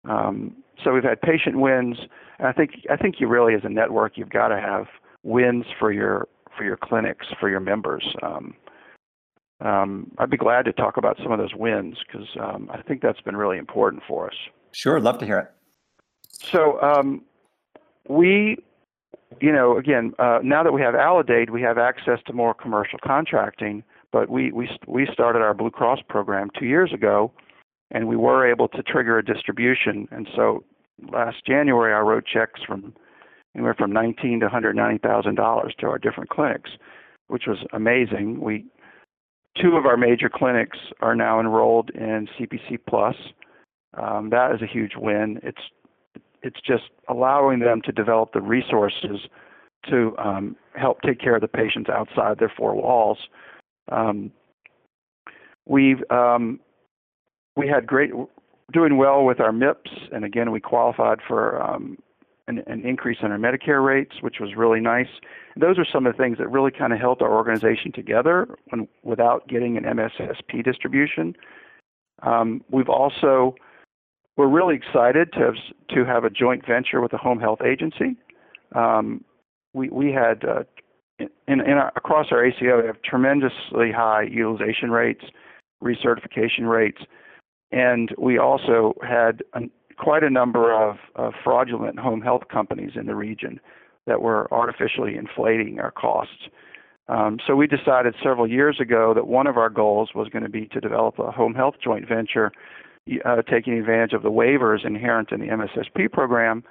Um, 0.06 0.56
so 0.84 0.94
we've 0.94 1.04
had 1.04 1.22
patient 1.22 1.58
wins, 1.60 1.98
and 2.40 2.48
I 2.48 2.52
think 2.52 2.72
I 2.90 2.98
think 2.98 3.16
you 3.20 3.28
really, 3.28 3.54
as 3.54 3.62
a 3.64 3.70
network, 3.70 4.18
you've 4.18 4.30
got 4.30 4.50
to 4.50 4.60
have 4.60 4.88
wins 5.24 5.66
for 5.80 5.92
your 5.92 6.28
for 6.58 6.64
your 6.64 6.78
clinics 6.78 7.28
for 7.40 7.50
your 7.50 7.60
members. 7.60 8.06
Um, 8.22 8.56
um, 9.62 10.12
I'd 10.18 10.30
be 10.30 10.38
glad 10.38 10.66
to 10.66 10.74
talk 10.74 10.98
about 10.98 11.18
some 11.22 11.32
of 11.32 11.40
those 11.40 11.56
wins 11.56 11.98
because 12.06 12.28
um, 12.40 12.70
I 12.74 12.82
think 12.82 13.02
that's 13.02 13.22
been 13.22 13.38
really 13.38 13.58
important 13.58 14.04
for 14.08 14.28
us. 14.28 14.36
Sure, 14.74 15.00
love 15.00 15.20
to 15.20 15.26
hear 15.26 15.40
it. 15.40 15.52
So 16.28 16.82
um, 16.82 17.24
we, 18.10 18.58
you 19.40 19.52
know, 19.52 19.78
again, 19.78 20.14
uh, 20.20 20.40
now 20.44 20.64
that 20.64 20.74
we 20.74 20.82
have 20.82 20.96
Aledade, 20.96 21.50
we 21.50 21.62
have 21.62 21.78
access 21.78 22.20
to 22.28 22.34
more 22.34 22.54
commercial 22.54 23.00
contracting. 23.04 23.84
But 24.12 24.30
we 24.30 24.52
we 24.52 24.70
we 24.86 25.08
started 25.12 25.42
our 25.42 25.56
Blue 25.56 25.72
Cross 25.72 26.02
program 26.08 26.50
two 26.58 26.66
years 26.66 26.94
ago, 26.94 27.32
and 27.90 28.08
we 28.08 28.16
were 28.16 28.50
able 28.50 28.68
to 28.70 28.84
trigger 28.84 29.18
a 29.18 29.26
distribution. 29.26 30.08
And 30.12 30.28
so 30.36 30.64
last 31.12 31.46
January, 31.48 31.94
I 31.94 32.00
wrote 32.00 32.26
checks 32.26 32.62
from 32.62 32.94
anywhere 33.56 33.74
from 33.74 33.92
nineteen 33.92 34.40
to 34.40 34.50
hundred 34.50 34.76
ninety 34.76 35.00
thousand 35.00 35.36
dollars 35.36 35.74
to 35.80 35.88
our 35.88 35.98
different 35.98 36.30
clinics, 36.30 36.72
which 37.28 37.44
was 37.48 37.60
amazing. 37.74 38.42
We 38.42 38.66
two 39.62 39.76
of 39.76 39.86
our 39.86 39.98
major 39.98 40.30
clinics 40.30 40.78
are 41.02 41.16
now 41.16 41.40
enrolled 41.40 41.92
in 41.92 42.28
CPC 42.38 42.80
Plus. 42.88 43.16
Um, 43.96 44.30
that 44.32 44.54
is 44.54 44.62
a 44.62 44.66
huge 44.68 44.94
win. 44.98 45.40
It's 45.44 45.62
it's 46.42 46.60
just 46.66 46.84
allowing 47.08 47.60
them 47.60 47.82
to 47.86 47.92
develop 47.92 48.34
the 48.34 48.42
resources 48.42 49.22
to 49.90 50.16
um, 50.18 50.56
help 50.76 51.02
take 51.02 51.20
care 51.20 51.36
of 51.36 51.42
the 51.42 51.48
patients 51.48 51.90
outside 51.90 52.40
their 52.40 52.52
four 52.56 52.76
walls. 52.76 53.18
Um, 53.92 54.32
we've 55.66 56.04
um, 56.10 56.60
we 57.56 57.68
had 57.68 57.86
great 57.86 58.12
doing 58.72 58.98
well 58.98 59.24
with 59.24 59.40
our 59.40 59.52
MIPS, 59.52 59.92
and 60.12 60.26
again 60.26 60.52
we 60.52 60.60
qualified 60.60 61.20
for 61.28 61.62
um, 61.62 61.98
an, 62.48 62.64
an, 62.68 62.86
increase 62.86 63.18
in 63.22 63.32
our 63.32 63.38
Medicare 63.38 63.84
rates, 63.84 64.16
which 64.22 64.38
was 64.40 64.56
really 64.56 64.80
nice. 64.80 65.08
Those 65.56 65.78
are 65.78 65.86
some 65.92 66.06
of 66.06 66.16
the 66.16 66.22
things 66.22 66.38
that 66.38 66.50
really 66.50 66.72
kind 66.72 66.94
of 66.94 67.00
held 67.00 67.22
our 67.22 67.34
organization 67.34 67.92
together 67.94 68.48
when, 68.70 68.88
without 69.04 69.48
getting 69.48 69.78
an 69.78 69.84
MSSP 69.84 70.64
distribution. 70.64 71.36
Um, 72.22 72.62
we've 72.70 72.90
also 72.90 73.56
we're 74.36 74.48
really 74.48 74.76
excited 74.76 75.32
to 75.34 75.40
have, 75.40 75.56
to 75.90 76.06
have 76.06 76.24
a 76.24 76.30
joint 76.30 76.66
venture 76.66 77.02
with 77.02 77.12
the 77.12 77.18
home 77.18 77.40
health 77.40 77.60
agency. 77.62 78.18
Um, 78.76 79.24
we 79.74 79.90
we 79.90 80.12
had 80.12 80.44
uh, 80.44 80.64
in, 81.20 81.62
in 81.62 81.74
our, 81.74 81.92
across 81.96 82.28
our 82.32 82.44
ACO 82.46 82.82
we 82.82 82.88
have 82.88 83.02
tremendously 83.04 83.92
high 83.96 84.24
utilization 84.24 84.92
rates, 84.92 85.24
recertification 85.84 86.68
rates 86.68 87.02
and 87.74 88.14
we 88.20 88.38
also 88.38 88.94
had 89.02 89.42
an, 89.56 89.72
quite 89.98 90.24
a 90.24 90.30
number 90.30 90.74
of, 90.74 90.98
of 91.16 91.34
fraudulent 91.44 92.00
home 92.00 92.22
health 92.22 92.44
companies 92.52 92.92
in 92.96 93.06
the 93.06 93.16
region 93.16 93.60
that 94.06 94.22
were 94.22 94.52
artificially 94.54 95.16
inflating 95.16 95.80
our 95.80 95.92
costs. 95.92 96.50
Um, 97.10 97.40
so 97.46 97.56
we 97.56 97.68
decided 97.68 98.16
several 98.24 98.50
years 98.50 98.80
ago 98.80 99.14
that 99.14 99.28
one 99.28 99.48
of 99.48 99.58
our 99.58 99.70
goals 99.70 100.12
was 100.16 100.30
going 100.30 100.44
to 100.44 100.50
be 100.50 100.68
to 100.68 100.80
develop 100.80 101.20
a 101.20 101.32
home 101.32 101.54
health 101.54 101.76
joint 101.84 102.08
venture, 102.08 102.52
uh, 103.26 103.42
taking 103.42 103.74
advantage 103.74 104.14
of 104.14 104.24
the 104.24 104.32
waivers 104.32 104.86
inherent 104.86 105.32
in 105.32 105.42
the 105.42 105.48
MSSP 105.48 106.12
program, 106.12 106.64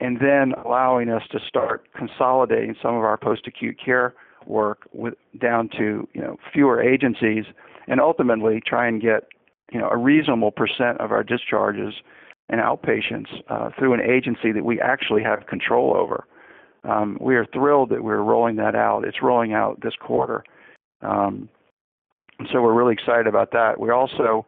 and 0.00 0.18
then 0.18 0.54
allowing 0.64 1.10
us 1.10 1.22
to 1.30 1.38
start 1.46 1.86
consolidating 1.94 2.74
some 2.82 2.94
of 2.94 3.02
our 3.02 3.18
post-acute 3.18 3.76
care 3.82 4.14
work 4.46 4.88
with, 4.92 5.14
down 5.38 5.68
to 5.76 6.08
you 6.14 6.22
know 6.22 6.38
fewer 6.52 6.82
agencies, 6.82 7.44
and 7.86 8.00
ultimately 8.00 8.62
try 8.66 8.88
and 8.88 9.02
get 9.02 9.28
you 9.70 9.78
know, 9.78 9.88
a 9.90 9.96
reasonable 9.96 10.50
percent 10.50 10.98
of 11.00 11.12
our 11.12 11.22
discharges 11.22 11.94
and 12.50 12.60
outpatients 12.60 13.30
uh, 13.48 13.70
through 13.78 13.94
an 13.94 14.00
agency 14.00 14.52
that 14.52 14.64
we 14.64 14.80
actually 14.80 15.22
have 15.22 15.46
control 15.46 15.96
over. 15.96 16.26
Um, 16.84 17.16
we 17.20 17.36
are 17.36 17.46
thrilled 17.46 17.90
that 17.90 18.02
we're 18.04 18.22
rolling 18.22 18.56
that 18.56 18.74
out. 18.74 19.04
It's 19.04 19.22
rolling 19.22 19.52
out 19.52 19.80
this 19.82 19.94
quarter, 20.00 20.44
Um, 21.02 21.48
and 22.38 22.48
so 22.52 22.62
we're 22.62 22.74
really 22.74 22.94
excited 22.94 23.26
about 23.26 23.52
that. 23.52 23.78
We 23.78 23.90
also 23.90 24.46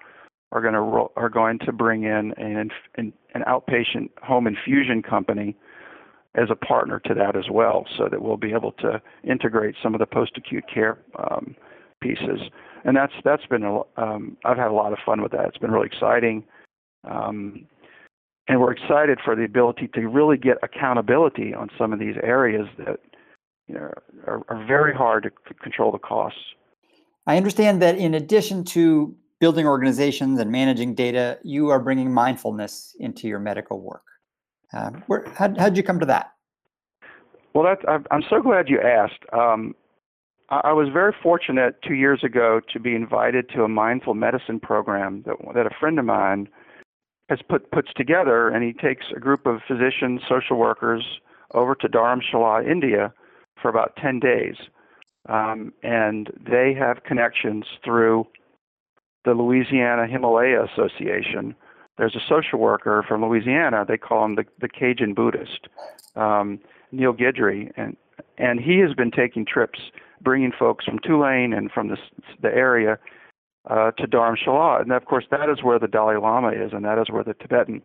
are 0.51 0.61
going 0.61 0.75
to 0.75 1.09
are 1.17 1.29
going 1.31 1.59
to 1.61 1.73
bring 1.73 2.05
in 2.05 2.33
an, 2.37 2.71
an, 2.97 3.13
an 3.35 3.43
outpatient 3.47 4.11
home 4.23 4.47
infusion 4.47 5.03
company 5.03 5.57
as 6.35 6.49
a 6.51 6.57
partner 6.57 6.99
to 7.01 7.15
that 7.15 7.37
as 7.37 7.45
well, 7.51 7.87
so 7.97 8.09
that 8.11 8.23
we'll 8.23 8.39
be 8.39 8.53
able 8.53 8.73
to 8.73 9.01
integrate 9.23 9.75
some 9.83 9.95
of 9.95 10.01
the 10.01 10.07
post-acute 10.07 10.65
care 10.73 10.99
um, 11.19 11.55
pieces. 12.01 12.41
And 12.85 12.97
that's 12.97 13.13
that's 13.25 13.47
been 13.47 13.63
a, 13.63 13.81
um, 13.97 14.37
I've 14.45 14.57
had 14.57 14.69
a 14.69 14.73
lot 14.73 14.93
of 14.93 14.99
fun 15.05 15.23
with 15.23 15.33
that. 15.33 15.47
It's 15.47 15.59
been 15.59 15.71
really 15.71 15.87
exciting, 15.87 16.45
um, 17.05 17.67
and 18.49 18.61
we're 18.61 18.73
excited 18.73 19.19
for 19.25 19.37
the 19.37 19.45
ability 19.45 19.89
to 19.95 20.09
really 20.09 20.37
get 20.37 20.59
accountability 20.63 21.55
on 21.55 21.69
some 21.79 21.93
of 21.93 21.99
these 21.99 22.17
areas 22.23 22.67
that 22.79 23.01
you 23.69 23.75
know 23.75 23.91
are, 24.27 24.43
are 24.49 24.65
very 24.67 24.95
hard 24.95 25.25
to 25.25 25.31
c- 25.49 25.55
control 25.63 25.93
the 25.93 25.99
costs. 25.99 26.41
I 27.27 27.37
understand 27.37 27.81
that 27.83 27.97
in 27.97 28.15
addition 28.15 28.65
to 28.65 29.15
building 29.39 29.67
organizations 29.67 30.41
and 30.41 30.51
managing 30.51 30.95
data, 30.95 31.39
you 31.43 31.69
are 31.69 31.81
bringing 31.81 32.13
mindfulness 32.13 32.97
into 32.99 33.29
your 33.29 33.39
medical 33.39 33.81
work. 33.81 34.03
Um, 34.73 35.03
where, 35.07 35.25
how, 35.37 35.53
how'd 35.59 35.77
you 35.77 35.83
come 35.83 36.01
to 36.01 36.07
that? 36.07 36.33
Well, 37.55 37.65
that's, 37.65 38.05
I'm 38.11 38.23
so 38.31 38.41
glad 38.41 38.69
you 38.69 38.81
asked. 38.81 39.25
Um, 39.33 39.75
I 40.49 40.73
was 40.73 40.89
very 40.93 41.15
fortunate 41.23 41.77
two 41.87 41.95
years 41.95 42.23
ago 42.23 42.61
to 42.73 42.81
be 42.81 42.95
invited 42.95 43.49
to 43.51 43.65
a 43.65 43.69
mindful 43.69 44.15
medicine 44.15 44.61
program 44.61 45.23
that, 45.27 45.37
that 45.55 45.67
a 45.67 45.71
friend 45.79 45.99
of 45.99 46.05
mine 46.05 46.49
has 47.29 47.39
put 47.49 47.71
puts 47.71 47.89
together, 47.97 48.49
and 48.49 48.65
he 48.65 48.73
takes 48.73 49.07
a 49.17 49.21
group 49.21 49.47
of 49.47 49.61
physicians, 49.67 50.21
social 50.29 50.57
workers 50.57 51.05
over 51.55 51.75
to 51.77 51.89
Dharamshala, 51.89 52.69
India, 52.69 53.13
for 53.61 53.69
about 53.69 53.97
10 53.97 54.19
days, 54.19 54.57
um, 55.29 55.73
and 55.83 56.31
they 56.45 56.75
have 56.79 57.05
connections 57.05 57.65
through 57.85 58.27
the 59.25 59.33
Louisiana 59.33 60.07
Himalaya 60.07 60.65
Association. 60.65 61.55
There's 61.99 62.17
a 62.17 62.21
social 62.29 62.59
worker 62.59 63.05
from 63.07 63.23
Louisiana. 63.23 63.85
They 63.87 63.99
call 63.99 64.25
him 64.25 64.35
the, 64.35 64.45
the 64.61 64.69
Cajun 64.69 65.15
Buddhist, 65.15 65.69
um, 66.17 66.59
Neil 66.91 67.13
Guidry, 67.13 67.71
and 67.77 67.97
and 68.39 68.61
he 68.61 68.79
has 68.79 68.95
been 68.95 69.11
taking 69.11 69.45
trips, 69.45 69.79
bringing 70.21 70.53
folks 70.59 70.85
from 70.85 70.99
Tulane 70.99 71.53
and 71.53 71.71
from 71.71 71.89
the 71.89 71.97
the 72.41 72.49
area 72.49 72.99
uh, 73.71 73.93
to 73.93 74.07
Dharamshala, 74.07 74.83
and 74.83 74.93
of 74.93 75.05
course 75.05 75.25
that 75.31 75.49
is 75.49 75.63
where 75.63 75.79
the 75.79 75.89
Dalai 75.89 76.17
Lama 76.17 76.49
is, 76.49 76.73
and 76.73 76.85
that 76.85 76.99
is 76.99 77.11
where 77.11 77.25
the 77.25 77.35
Tibetan 77.35 77.83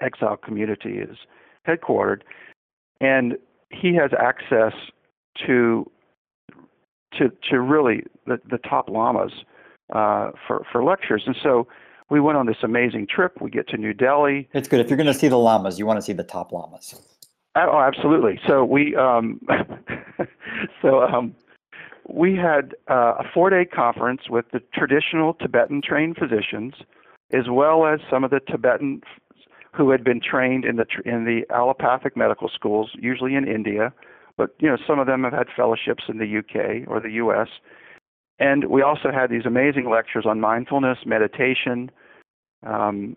exile 0.00 0.36
community 0.36 0.98
is 0.98 1.16
headquartered, 1.66 2.20
and 3.00 3.36
he 3.70 3.94
has 3.94 4.10
access 4.18 4.72
to 5.46 5.90
to 7.18 7.30
to 7.50 7.60
really 7.60 8.04
the, 8.26 8.38
the 8.48 8.58
top 8.58 8.88
lamas 8.88 9.32
uh, 9.92 10.30
for 10.46 10.64
for 10.70 10.84
lectures, 10.84 11.24
and 11.26 11.36
so 11.42 11.66
we 12.08 12.20
went 12.20 12.38
on 12.38 12.46
this 12.46 12.58
amazing 12.62 13.06
trip. 13.08 13.40
We 13.40 13.50
get 13.50 13.68
to 13.68 13.76
New 13.76 13.92
Delhi. 13.92 14.48
It's 14.52 14.68
good 14.68 14.80
if 14.80 14.88
you're 14.88 14.96
going 14.96 15.08
to 15.08 15.14
see 15.14 15.28
the 15.28 15.38
lamas, 15.38 15.78
you 15.78 15.86
want 15.86 15.98
to 15.98 16.02
see 16.02 16.12
the 16.12 16.22
top 16.22 16.52
lamas. 16.52 16.94
Oh, 17.56 17.80
absolutely. 17.80 18.38
So 18.46 18.64
we 18.64 18.94
um, 18.96 19.40
so 20.82 21.02
um, 21.02 21.34
we 22.08 22.36
had 22.36 22.74
uh, 22.90 23.14
a 23.18 23.24
four-day 23.32 23.64
conference 23.64 24.22
with 24.30 24.46
the 24.52 24.60
traditional 24.72 25.34
Tibetan 25.34 25.82
trained 25.82 26.16
physicians, 26.16 26.74
as 27.32 27.44
well 27.50 27.86
as 27.86 28.00
some 28.10 28.24
of 28.24 28.30
the 28.30 28.40
Tibetan 28.40 29.02
who 29.72 29.90
had 29.90 30.02
been 30.02 30.20
trained 30.20 30.64
in 30.64 30.76
the 30.76 30.86
in 31.04 31.24
the 31.24 31.42
allopathic 31.54 32.16
medical 32.16 32.48
schools, 32.48 32.90
usually 32.94 33.34
in 33.34 33.46
India, 33.46 33.92
but 34.36 34.54
you 34.58 34.68
know 34.68 34.76
some 34.86 34.98
of 34.98 35.06
them 35.06 35.24
have 35.24 35.32
had 35.32 35.48
fellowships 35.54 36.04
in 36.08 36.18
the 36.18 36.38
UK 36.38 36.88
or 36.88 37.00
the 37.00 37.10
US. 37.12 37.48
And 38.38 38.66
we 38.66 38.82
also 38.82 39.10
had 39.12 39.30
these 39.30 39.46
amazing 39.46 39.88
lectures 39.90 40.26
on 40.26 40.40
mindfulness, 40.40 40.98
meditation, 41.06 41.90
um, 42.66 43.16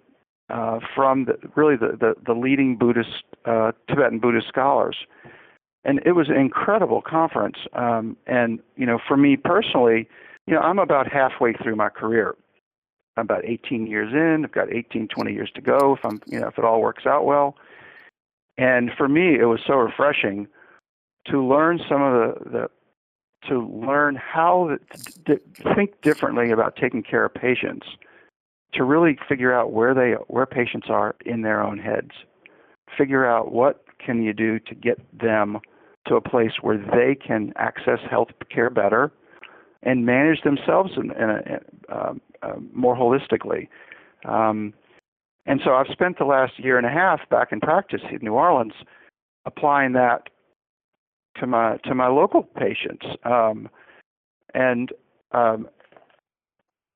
uh, 0.50 0.80
from 0.96 1.26
the, 1.26 1.34
really 1.56 1.76
the, 1.76 1.98
the, 2.00 2.14
the, 2.26 2.34
leading 2.34 2.78
Buddhist, 2.78 3.24
uh, 3.46 3.72
Tibetan 3.88 4.20
Buddhist 4.20 4.48
scholars. 4.48 4.96
And 5.86 6.02
it 6.06 6.12
was 6.12 6.30
an 6.30 6.36
incredible 6.36 7.02
conference. 7.02 7.58
Um, 7.74 8.18
and, 8.28 8.60
you 8.76 8.86
know, 8.86 9.00
for 9.08 9.18
me 9.18 9.38
personally, 9.38 10.08
you 10.46 10.54
know, 10.54 10.62
I'm 10.62 10.80
about 10.80 11.12
halfway 11.12 11.54
through 11.54 11.76
my 11.76 11.90
career. 11.90 12.36
I'm 13.16 13.26
about 13.26 13.46
18 13.46 13.88
years 13.88 14.14
in. 14.14 14.46
I've 14.46 14.52
got 14.52 14.72
18, 14.74 15.08
20 15.08 15.34
years 15.34 15.52
to 15.56 15.62
go 15.62 15.96
if 15.96 16.06
I'm, 16.06 16.22
you 16.26 16.40
know, 16.40 16.48
if 16.48 16.58
it 16.58 16.66
all 16.66 16.82
works 16.82 17.06
out 17.06 17.26
well. 17.26 17.56
And 18.58 18.92
for 18.98 19.08
me, 19.08 19.40
it 19.40 19.46
was 19.46 19.62
so 19.66 19.76
refreshing 19.76 20.48
to 21.28 21.46
learn 21.46 21.80
some 21.88 22.02
of 22.02 22.14
the, 22.14 22.50
the 22.50 22.70
to 23.48 23.60
learn 23.60 24.16
how 24.16 24.78
to 25.26 25.40
think 25.76 26.02
differently 26.02 26.52
about 26.52 26.76
taking 26.76 27.02
care 27.02 27.24
of 27.24 27.34
patients 27.34 27.88
to 28.74 28.84
really 28.84 29.18
figure 29.28 29.54
out 29.54 29.72
where 29.72 29.94
they 29.94 30.12
where 30.28 30.46
patients 30.46 30.88
are 30.90 31.16
in 31.26 31.42
their 31.42 31.64
own 31.64 31.78
heads 31.78 32.12
figure 32.98 33.26
out 33.26 33.52
what 33.52 33.86
can 34.04 34.24
you 34.24 34.34
do 34.34 34.60
to 34.60 34.76
get 34.76 35.00
them 35.18 35.60
to 36.08 36.16
a 36.16 36.22
place 36.22 36.54
where 36.62 36.78
they 36.78 37.16
can 37.16 37.54
access 37.58 38.00
health 38.10 38.30
care 38.54 38.70
better 38.70 39.12
and 39.84 40.06
manage 40.06 40.42
themselves 40.44 40.92
in, 40.98 41.12
in 41.12 41.30
a, 41.30 41.60
um, 41.96 42.22
uh, 42.42 42.54
more 42.74 42.96
holistically 42.96 43.68
um, 44.26 44.74
and 45.46 45.62
so 45.64 45.72
I've 45.72 45.88
spent 45.92 46.18
the 46.18 46.26
last 46.26 46.60
year 46.60 46.78
and 46.78 46.86
a 46.86 46.92
half 46.92 47.28
back 47.30 47.52
in 47.52 47.60
practice 47.60 48.02
in 48.12 48.20
New 48.22 48.34
Orleans 48.34 48.74
applying 49.46 49.94
that 49.94 50.30
to 51.40 51.48
my 51.48 51.78
to 51.86 51.96
my 51.96 52.08
local 52.08 52.44
patients, 52.44 53.06
um, 53.24 53.70
and 54.54 54.92
um, 55.32 55.68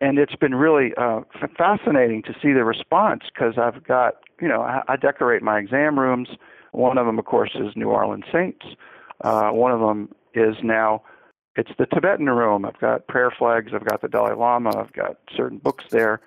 and 0.01 0.19
it's 0.19 0.35
been 0.35 0.53
really 0.53 0.91
uh, 0.97 1.21
fascinating 1.57 2.21
to 2.23 2.33
see 2.41 2.51
the 2.53 2.63
response 2.63 3.23
because 3.33 3.55
I've 3.57 3.83
got 3.83 4.15
you 4.41 4.47
know 4.47 4.61
I, 4.61 4.81
I 4.87 4.95
decorate 4.97 5.41
my 5.41 5.57
exam 5.57 5.97
rooms. 5.97 6.29
One 6.73 6.97
of 6.97 7.05
them, 7.05 7.19
of 7.19 7.25
course, 7.25 7.51
is 7.55 7.75
New 7.75 7.89
Orleans 7.89 8.25
Saints. 8.31 8.65
Uh, 9.23 9.49
one 9.49 9.71
of 9.71 9.79
them 9.79 10.13
is 10.33 10.55
now 10.63 11.03
it's 11.55 11.71
the 11.77 11.85
Tibetan 11.85 12.29
room. 12.29 12.65
I've 12.65 12.79
got 12.79 13.07
prayer 13.07 13.31
flags. 13.31 13.71
I've 13.73 13.85
got 13.85 14.01
the 14.01 14.07
Dalai 14.07 14.33
Lama. 14.33 14.75
I've 14.75 14.93
got 14.93 15.17
certain 15.35 15.59
books 15.59 15.85
there, 15.91 16.19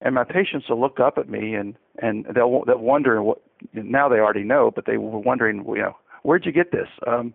and 0.00 0.14
my 0.14 0.24
patients 0.24 0.68
will 0.68 0.80
look 0.80 1.00
up 1.00 1.16
at 1.16 1.28
me 1.28 1.54
and 1.54 1.76
and 2.02 2.26
they'll 2.34 2.64
they'll 2.66 2.78
wonder 2.78 3.22
what. 3.22 3.42
Now 3.72 4.08
they 4.08 4.20
already 4.20 4.44
know, 4.44 4.70
but 4.72 4.86
they 4.86 4.98
were 4.98 5.18
wondering, 5.18 5.64
you 5.66 5.82
know, 5.82 5.96
where'd 6.22 6.46
you 6.46 6.52
get 6.52 6.70
this? 6.70 6.88
Um, 7.06 7.34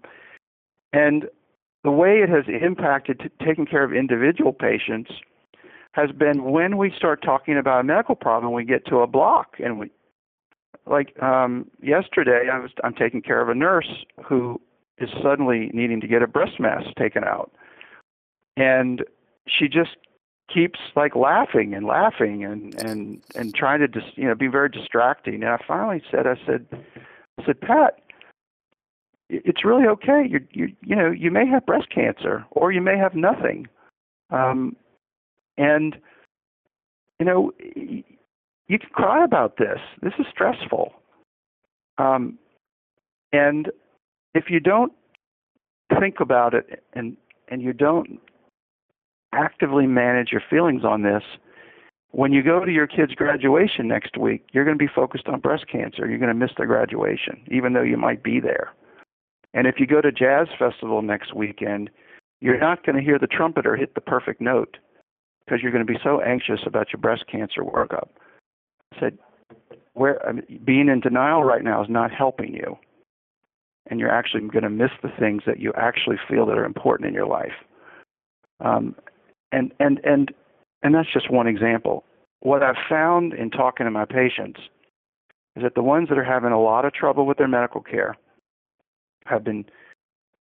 and 0.93 1.25
the 1.83 1.91
way 1.91 2.19
it 2.19 2.29
has 2.29 2.45
impacted 2.47 3.19
t- 3.19 3.45
taking 3.45 3.65
care 3.65 3.83
of 3.83 3.91
individual 3.93 4.53
patients 4.53 5.11
has 5.93 6.11
been 6.11 6.43
when 6.45 6.77
we 6.77 6.93
start 6.95 7.21
talking 7.21 7.57
about 7.57 7.81
a 7.81 7.83
medical 7.83 8.15
problem, 8.15 8.53
we 8.53 8.63
get 8.63 8.85
to 8.87 8.99
a 8.99 9.07
block, 9.07 9.55
and 9.63 9.79
we, 9.79 9.91
like 10.85 11.21
um, 11.21 11.69
yesterday, 11.81 12.49
I 12.51 12.59
was 12.59 12.71
I'm 12.83 12.93
taking 12.93 13.21
care 13.21 13.41
of 13.41 13.49
a 13.49 13.55
nurse 13.55 14.05
who 14.23 14.59
is 14.97 15.09
suddenly 15.21 15.69
needing 15.73 16.01
to 16.01 16.07
get 16.07 16.21
a 16.21 16.27
breast 16.27 16.59
mass 16.59 16.83
taken 16.97 17.23
out, 17.23 17.51
and 18.57 19.03
she 19.47 19.67
just 19.67 19.97
keeps 20.53 20.79
like 20.95 21.15
laughing 21.15 21.73
and 21.73 21.85
laughing 21.85 22.43
and 22.43 22.75
and 22.75 23.21
and 23.35 23.55
trying 23.55 23.79
to 23.79 23.87
just 23.87 24.17
you 24.17 24.25
know 24.25 24.35
be 24.35 24.47
very 24.47 24.69
distracting. 24.69 25.35
And 25.35 25.45
I 25.45 25.57
finally 25.67 26.01
said, 26.11 26.27
I 26.27 26.35
said, 26.45 26.65
I 27.39 27.45
said, 27.45 27.61
Pat, 27.61 27.99
it's 29.29 29.65
really 29.65 29.87
okay. 29.87 30.25
You 30.29 30.45
you 30.51 30.73
you 30.81 30.95
know 30.95 31.11
you 31.11 31.31
may 31.31 31.47
have 31.47 31.65
breast 31.65 31.89
cancer 31.89 32.45
or 32.51 32.71
you 32.71 32.81
may 32.81 32.97
have 32.97 33.15
nothing, 33.15 33.67
um, 34.29 34.75
and 35.57 35.97
you 37.19 37.25
know 37.25 37.51
you 38.73 38.79
can 38.79 38.89
cry 38.89 39.23
about 39.23 39.57
this. 39.57 39.77
This 40.01 40.13
is 40.17 40.25
stressful, 40.31 40.93
um, 41.99 42.39
and 43.31 43.69
if 44.33 44.45
you 44.49 44.59
don't 44.59 44.91
think 45.99 46.15
about 46.19 46.55
it 46.55 46.83
and 46.93 47.15
and 47.49 47.61
you 47.61 47.71
don't 47.71 48.19
actively 49.31 49.85
manage 49.85 50.29
your 50.31 50.41
feelings 50.49 50.83
on 50.83 51.03
this, 51.03 51.21
when 52.09 52.33
you 52.33 52.41
go 52.41 52.65
to 52.65 52.71
your 52.71 52.87
kid's 52.87 53.13
graduation 53.13 53.87
next 53.87 54.17
week, 54.17 54.47
you're 54.53 54.65
going 54.65 54.77
to 54.77 54.83
be 54.83 54.91
focused 54.93 55.27
on 55.27 55.39
breast 55.39 55.65
cancer. 55.71 56.09
You're 56.09 56.17
going 56.17 56.29
to 56.29 56.33
miss 56.33 56.51
the 56.57 56.65
graduation, 56.65 57.43
even 57.51 57.73
though 57.73 57.83
you 57.83 57.97
might 57.97 58.23
be 58.23 58.39
there. 58.39 58.73
And 59.53 59.67
if 59.67 59.75
you 59.77 59.85
go 59.85 60.01
to 60.01 60.11
Jazz 60.11 60.47
Festival 60.57 61.03
next 61.03 61.35
weekend, 61.35 61.91
you're 62.41 62.59
not 62.59 62.83
going 62.83 62.95
to 62.95 63.03
hear 63.03 63.19
the 63.19 63.27
trumpeter 63.27 63.75
hit 63.75 63.93
the 63.93 64.01
perfect 64.01 64.41
note 64.41 64.77
because 65.45 65.61
you're 65.61 65.71
going 65.71 65.85
to 65.85 65.93
be 65.93 65.99
so 66.03 66.21
anxious 66.21 66.61
about 66.65 66.87
your 66.91 66.99
breast 66.99 67.25
cancer 67.31 67.61
workup. 67.61 68.09
Said, 68.99 69.17
where 69.93 70.25
I 70.27 70.33
mean, 70.33 70.61
being 70.65 70.87
in 70.87 70.99
denial 70.99 71.43
right 71.43 71.63
now 71.63 71.83
is 71.83 71.89
not 71.89 72.11
helping 72.11 72.53
you. 72.53 72.77
And 73.87 73.99
you're 73.99 74.11
actually 74.11 74.47
going 74.47 74.63
to 74.63 74.69
miss 74.69 74.91
the 75.01 75.09
things 75.19 75.43
that 75.45 75.59
you 75.59 75.73
actually 75.75 76.15
feel 76.29 76.45
that 76.45 76.57
are 76.57 76.65
important 76.65 77.07
in 77.07 77.13
your 77.13 77.27
life. 77.27 77.51
Um, 78.61 78.95
and 79.51 79.73
and 79.79 79.99
and 80.03 80.33
and 80.81 80.95
that's 80.95 81.11
just 81.11 81.29
one 81.31 81.47
example. 81.47 82.05
What 82.39 82.63
I've 82.63 82.75
found 82.89 83.33
in 83.33 83.49
talking 83.49 83.85
to 83.85 83.91
my 83.91 84.05
patients 84.05 84.59
is 85.55 85.63
that 85.63 85.75
the 85.75 85.83
ones 85.83 86.09
that 86.09 86.17
are 86.17 86.23
having 86.23 86.51
a 86.51 86.61
lot 86.61 86.85
of 86.85 86.93
trouble 86.93 87.25
with 87.25 87.37
their 87.37 87.47
medical 87.47 87.81
care 87.81 88.15
have 89.25 89.43
been 89.43 89.65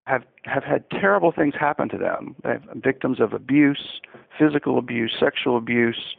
have 0.06 0.22
have 0.44 0.64
had 0.64 0.88
terrible 0.90 1.32
things 1.32 1.54
happen 1.58 1.88
to 1.90 1.98
them. 1.98 2.34
They're 2.42 2.62
victims 2.74 3.20
of 3.20 3.32
abuse, 3.32 4.00
physical 4.38 4.78
abuse, 4.78 5.14
sexual 5.18 5.56
abuse. 5.56 6.16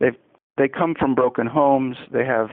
They've 0.00 0.16
they 0.58 0.68
come 0.68 0.94
from 0.98 1.14
broken 1.14 1.46
homes. 1.46 1.96
They 2.12 2.24
have 2.24 2.50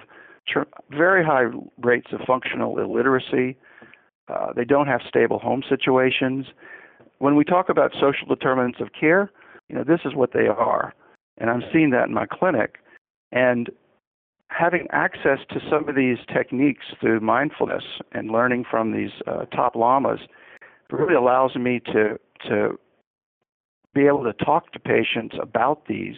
tr- 0.47 0.69
very 0.91 1.25
high 1.25 1.45
rates 1.81 2.07
of 2.13 2.21
functional 2.25 2.77
illiteracy. 2.79 3.57
Uh, 4.27 4.53
they 4.55 4.65
don't 4.65 4.87
have 4.87 5.01
stable 5.07 5.39
home 5.39 5.63
situations. 5.67 6.47
When 7.19 7.35
we 7.35 7.43
talk 7.43 7.69
about 7.69 7.93
social 7.93 8.27
determinants 8.27 8.79
of 8.79 8.89
care, 8.97 9.31
you 9.69 9.75
know 9.75 9.83
this 9.83 10.01
is 10.05 10.13
what 10.13 10.33
they 10.33 10.47
are, 10.47 10.93
and 11.37 11.49
I'm 11.49 11.63
seeing 11.73 11.89
that 11.91 12.07
in 12.07 12.13
my 12.13 12.25
clinic. 12.25 12.75
And 13.31 13.69
having 14.49 14.87
access 14.91 15.39
to 15.49 15.59
some 15.69 15.89
of 15.89 15.95
these 15.95 16.17
techniques 16.31 16.85
through 17.01 17.19
mindfulness 17.19 17.83
and 18.11 18.31
learning 18.31 18.65
from 18.69 18.93
these 18.93 19.11
uh, 19.27 19.45
top 19.45 19.75
lamas 19.75 20.19
really 20.91 21.15
allows 21.15 21.55
me 21.55 21.79
to 21.79 22.19
to 22.47 22.77
be 23.93 24.05
able 24.05 24.23
to 24.23 24.33
talk 24.33 24.71
to 24.73 24.79
patients 24.79 25.35
about 25.41 25.87
these 25.87 26.17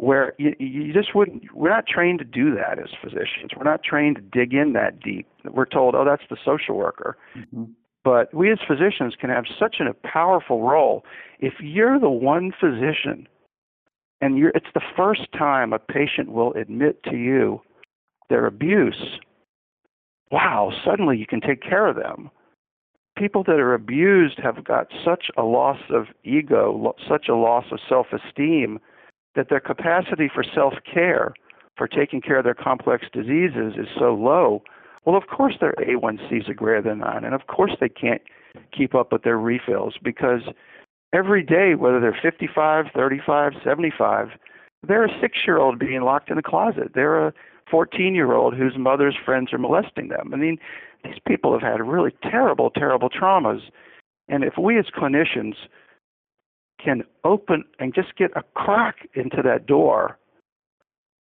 where 0.00 0.32
you, 0.38 0.54
you 0.58 0.92
just 0.94 1.14
wouldn't 1.14 1.42
we're 1.54 1.68
not 1.68 1.86
trained 1.86 2.18
to 2.18 2.24
do 2.24 2.54
that 2.54 2.78
as 2.78 2.88
physicians. 3.02 3.50
We're 3.56 3.70
not 3.70 3.82
trained 3.82 4.16
to 4.16 4.22
dig 4.22 4.54
in 4.54 4.72
that 4.72 5.00
deep. 5.00 5.26
We're 5.44 5.66
told 5.66 5.94
oh 5.94 6.04
that's 6.04 6.22
the 6.30 6.38
social 6.42 6.76
worker. 6.76 7.18
Mm-hmm. 7.36 7.64
but 8.02 8.32
we 8.32 8.50
as 8.50 8.58
physicians 8.66 9.14
can 9.20 9.28
have 9.28 9.44
such 9.58 9.76
an, 9.78 9.86
a 9.86 9.94
powerful 9.94 10.62
role. 10.62 11.04
If 11.38 11.54
you're 11.60 12.00
the 12.00 12.08
one 12.08 12.50
physician 12.58 13.28
and 14.22 14.38
you're 14.38 14.52
it's 14.54 14.72
the 14.74 14.80
first 14.96 15.30
time 15.36 15.74
a 15.74 15.78
patient 15.78 16.32
will 16.32 16.54
admit 16.54 17.02
to 17.04 17.16
you 17.16 17.60
their 18.30 18.46
abuse 18.46 19.18
wow 20.30 20.72
suddenly 20.82 21.18
you 21.18 21.26
can 21.26 21.42
take 21.42 21.62
care 21.62 21.86
of 21.86 21.96
them. 21.96 22.30
People 23.18 23.44
that 23.44 23.60
are 23.60 23.74
abused 23.74 24.38
have 24.42 24.64
got 24.64 24.86
such 25.04 25.26
a 25.36 25.42
loss 25.42 25.80
of 25.90 26.06
ego 26.24 26.94
such 27.06 27.28
a 27.28 27.34
loss 27.34 27.66
of 27.70 27.80
self-esteem 27.86 28.80
that 29.34 29.48
their 29.48 29.60
capacity 29.60 30.28
for 30.32 30.42
self-care 30.42 31.32
for 31.76 31.86
taking 31.86 32.20
care 32.20 32.38
of 32.38 32.44
their 32.44 32.54
complex 32.54 33.06
diseases 33.12 33.74
is 33.76 33.88
so 33.98 34.14
low 34.14 34.62
well 35.04 35.16
of 35.16 35.26
course 35.28 35.54
their 35.60 35.74
a1cs 35.74 36.48
are 36.48 36.54
greater 36.54 36.82
than 36.82 36.98
9 36.98 37.24
and 37.24 37.34
of 37.34 37.46
course 37.46 37.72
they 37.80 37.88
can't 37.88 38.22
keep 38.76 38.94
up 38.94 39.12
with 39.12 39.22
their 39.22 39.38
refills 39.38 39.94
because 40.02 40.42
every 41.12 41.42
day 41.42 41.74
whether 41.74 42.00
they're 42.00 42.18
55 42.20 42.86
35 42.94 43.52
75 43.64 44.28
they're 44.86 45.04
a 45.04 45.20
six 45.20 45.38
year 45.46 45.58
old 45.58 45.78
being 45.78 46.02
locked 46.02 46.30
in 46.30 46.38
a 46.38 46.42
closet. 46.42 46.92
They're 46.94 47.26
a 47.28 47.32
14 47.70 48.14
year 48.14 48.32
old 48.32 48.54
whose 48.54 48.76
mother's 48.78 49.16
friends 49.24 49.52
are 49.52 49.58
molesting 49.58 50.08
them. 50.08 50.30
I 50.32 50.36
mean 50.36 50.58
these 51.04 51.18
people 51.26 51.52
have 51.52 51.62
had 51.62 51.86
really 51.86 52.14
terrible 52.22 52.70
terrible 52.70 53.10
traumas. 53.10 53.62
And 54.28 54.44
if 54.44 54.54
we 54.58 54.78
as 54.78 54.86
clinicians 54.86 55.54
can 56.82 57.02
open 57.24 57.64
and 57.78 57.94
just 57.94 58.16
get 58.16 58.30
a 58.36 58.42
crack 58.54 59.08
into 59.14 59.42
that 59.42 59.66
door 59.66 60.18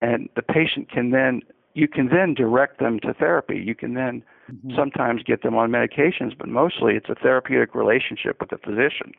and 0.01 0.29
the 0.35 0.41
patient 0.41 0.89
can 0.89 1.11
then 1.11 1.41
you 1.75 1.87
can 1.87 2.07
then 2.07 2.33
direct 2.33 2.79
them 2.79 2.99
to 2.99 3.13
therapy. 3.13 3.57
You 3.57 3.75
can 3.75 3.93
then 3.93 4.23
Mhm. 4.51 4.75
sometimes 4.75 5.21
get 5.23 5.43
them 5.43 5.55
on 5.55 5.69
medications 5.71 6.37
but 6.37 6.47
mostly 6.47 6.95
it's 6.95 7.09
a 7.09 7.15
therapeutic 7.15 7.75
relationship 7.75 8.39
with 8.39 8.49
the 8.49 8.57
physician. 8.57 9.13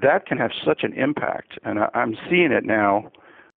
That 0.00 0.26
can 0.26 0.38
have 0.38 0.52
such 0.52 0.82
an 0.84 0.92
impact 0.94 1.58
and 1.64 1.78
I, 1.78 1.88
i'm 1.94 2.16
seeing 2.28 2.52
it 2.52 2.64
now 2.64 3.10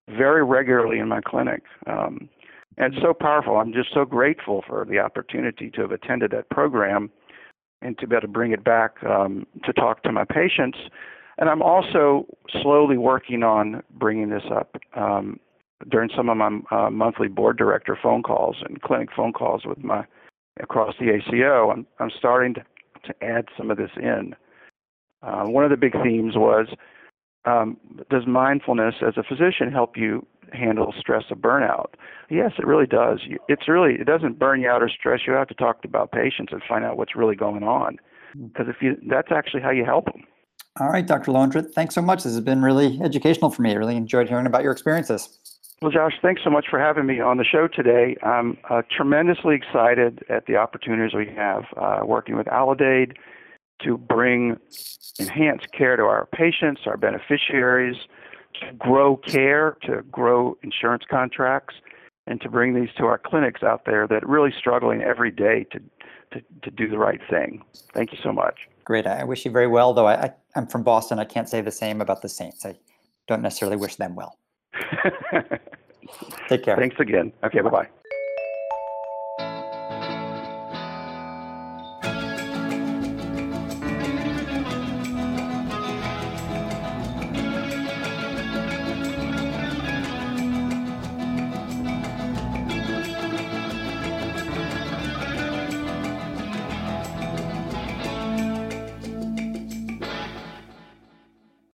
very 0.10 0.44
regularly 0.44 1.00
in 1.00 1.08
my 1.08 1.22
clinic 1.22 1.64
um, 1.86 2.30
and 2.78 2.94
it's 2.94 3.02
so 3.02 3.14
powerful. 3.14 3.58
I'm 3.58 3.74
just 3.74 3.92
so 3.94 4.06
grateful 4.06 4.64
for 4.68 4.86
the 4.86 5.00
opportunity 5.00 5.72
to 5.72 5.82
have 5.82 5.92
attended 5.92 6.32
that 6.32 6.50
program 6.50 7.10
and 7.82 7.98
to 7.98 8.08
be 8.08 8.16
able 8.16 8.22
to 8.22 8.28
bring 8.28 8.52
it 8.52 8.64
back 8.64 9.04
um, 9.04 9.46
to 9.66 9.74
talk 9.74 10.04
to 10.04 10.12
my 10.12 10.24
patients 10.24 10.78
and 11.38 11.50
I'm 11.50 11.62
also 11.62 12.26
slowly 12.62 12.98
working 12.98 13.44
on 13.44 13.84
bringing 13.92 14.30
this 14.30 14.44
up 14.52 14.76
um, 14.96 15.40
during 15.90 16.10
some 16.16 16.30
of 16.30 16.38
my 16.38 16.60
uh, 16.72 16.90
monthly 16.90 17.28
board 17.28 17.58
director 17.58 17.98
phone 18.02 18.24
calls 18.24 18.58
and 18.68 18.82
clinic 18.82 19.10
phone 19.16 19.34
calls 19.34 19.64
with 19.66 19.84
my 19.84 20.06
across 20.60 20.96
the 21.00 21.12
ACO. 21.12 21.72
I'm 21.72 21.86
I'm 22.00 22.12
starting 22.18 22.56
to, 22.56 22.64
to 23.06 23.24
add 23.24 23.46
some 23.58 23.72
of 23.72 23.78
this 23.78 23.92
in. 23.98 24.36
Uh, 25.22 25.46
one 25.46 25.64
of 25.64 25.72
the 25.72 25.78
big 25.78 25.94
themes 26.04 26.34
was 26.36 26.68
um, 27.46 27.78
does 28.10 28.24
mindfulness 28.28 28.96
as 29.08 29.16
a 29.18 29.24
physician 29.24 29.72
help 29.72 29.96
you 29.96 30.26
handle 30.54 30.94
stress 31.00 31.26
of 31.32 31.38
burnout? 31.38 31.94
Yes, 32.30 32.52
it 32.58 32.66
really 32.66 32.88
does. 32.88 33.20
It's 33.48 33.68
really 33.68 33.94
it 33.94 34.06
doesn't 34.06 34.40
burn 34.40 34.62
you 34.62 34.70
out 34.70 34.82
or 34.82 34.90
stress 34.90 35.22
you 35.28 35.34
out 35.34 35.48
to 35.50 35.56
talk 35.56 35.80
about 35.84 36.12
patients 36.12 36.52
and 36.52 36.62
find 36.68 36.84
out 36.84 36.98
what's 36.98 37.16
really 37.16 37.36
going 37.36 37.64
on. 37.64 37.98
Because 38.34 38.68
if 38.68 38.78
you 38.82 38.96
that's 39.08 39.32
actually 39.32 39.62
how 39.62 39.72
you 39.72 39.86
help 39.86 40.06
them. 40.06 40.24
All 40.80 40.90
right, 40.90 41.06
Dr. 41.06 41.32
Lowentritt, 41.32 41.74
thanks 41.74 41.96
so 41.96 42.02
much. 42.02 42.24
This 42.24 42.34
has 42.34 42.42
been 42.42 42.62
really 42.62 43.00
educational 43.02 43.50
for 43.50 43.64
me. 43.64 43.72
I 43.72 43.76
really 43.76 43.96
enjoyed 43.96 44.30
hearing 44.30 44.46
about 44.46 44.62
your 44.62 44.72
experiences. 44.72 45.40
Well, 45.82 45.92
Josh, 45.92 46.14
thanks 46.22 46.42
so 46.44 46.50
much 46.50 46.66
for 46.70 46.80
having 46.80 47.06
me 47.06 47.20
on 47.20 47.38
the 47.38 47.44
show 47.44 47.68
today. 47.68 48.16
I'm 48.24 48.58
uh, 48.70 48.82
tremendously 48.96 49.56
excited 49.56 50.24
at 50.30 50.46
the 50.46 50.56
opportunities 50.56 51.16
we 51.16 51.28
have 51.36 51.66
uh, 51.78 52.00
working 52.04 52.36
with 52.36 52.48
Aledade 52.48 53.14
to 53.84 53.98
bring 53.98 54.58
enhanced 55.20 55.72
care 55.72 55.96
to 55.96 56.04
our 56.04 56.28
patients, 56.28 56.82
our 56.86 56.98
beneficiaries, 56.98 57.96
to 58.62 58.74
grow 58.74 59.18
care, 59.18 59.78
to 59.84 60.02
grow 60.12 60.58
insurance 60.64 61.04
contracts, 61.10 61.76
and 62.26 62.42
to 62.42 62.50
bring 62.50 62.74
these 62.74 62.90
to 62.98 63.06
our 63.06 63.20
clinics 63.20 63.64
out 63.64 63.86
there 63.86 64.08
that 64.08 64.24
are 64.24 64.28
really 64.28 64.54
struggling 64.58 65.02
every 65.02 65.32
day 65.32 65.66
to, 65.72 65.80
to, 66.32 66.44
to 66.64 66.72
do 66.72 66.90
the 66.90 66.98
right 66.98 67.22
thing. 67.30 67.64
Thank 67.94 68.12
you 68.12 68.18
so 68.24 68.32
much. 68.32 68.68
Great. 68.88 69.06
I 69.06 69.26
wish 69.26 69.44
you 69.44 69.52
very 69.52 69.68
well, 69.68 69.94
though 69.94 70.08
I, 70.08 70.14
I, 70.14 70.34
I'm 70.56 70.66
from 70.66 70.82
Boston. 70.82 71.20
I 71.20 71.26
can't 71.26 71.50
say 71.50 71.60
the 71.60 71.74
same 71.74 72.00
about 72.00 72.22
the 72.22 72.30
Saints. 72.30 72.66
I 72.66 72.76
don't 73.28 73.42
necessarily 73.42 73.76
wish 73.76 73.98
them 73.98 74.16
well. 74.16 74.38
Take 76.48 76.64
care. 76.64 76.78
Thanks 76.78 76.96
again. 76.98 77.34
Okay, 77.44 77.60
bye 77.60 77.70
bye. 77.70 77.90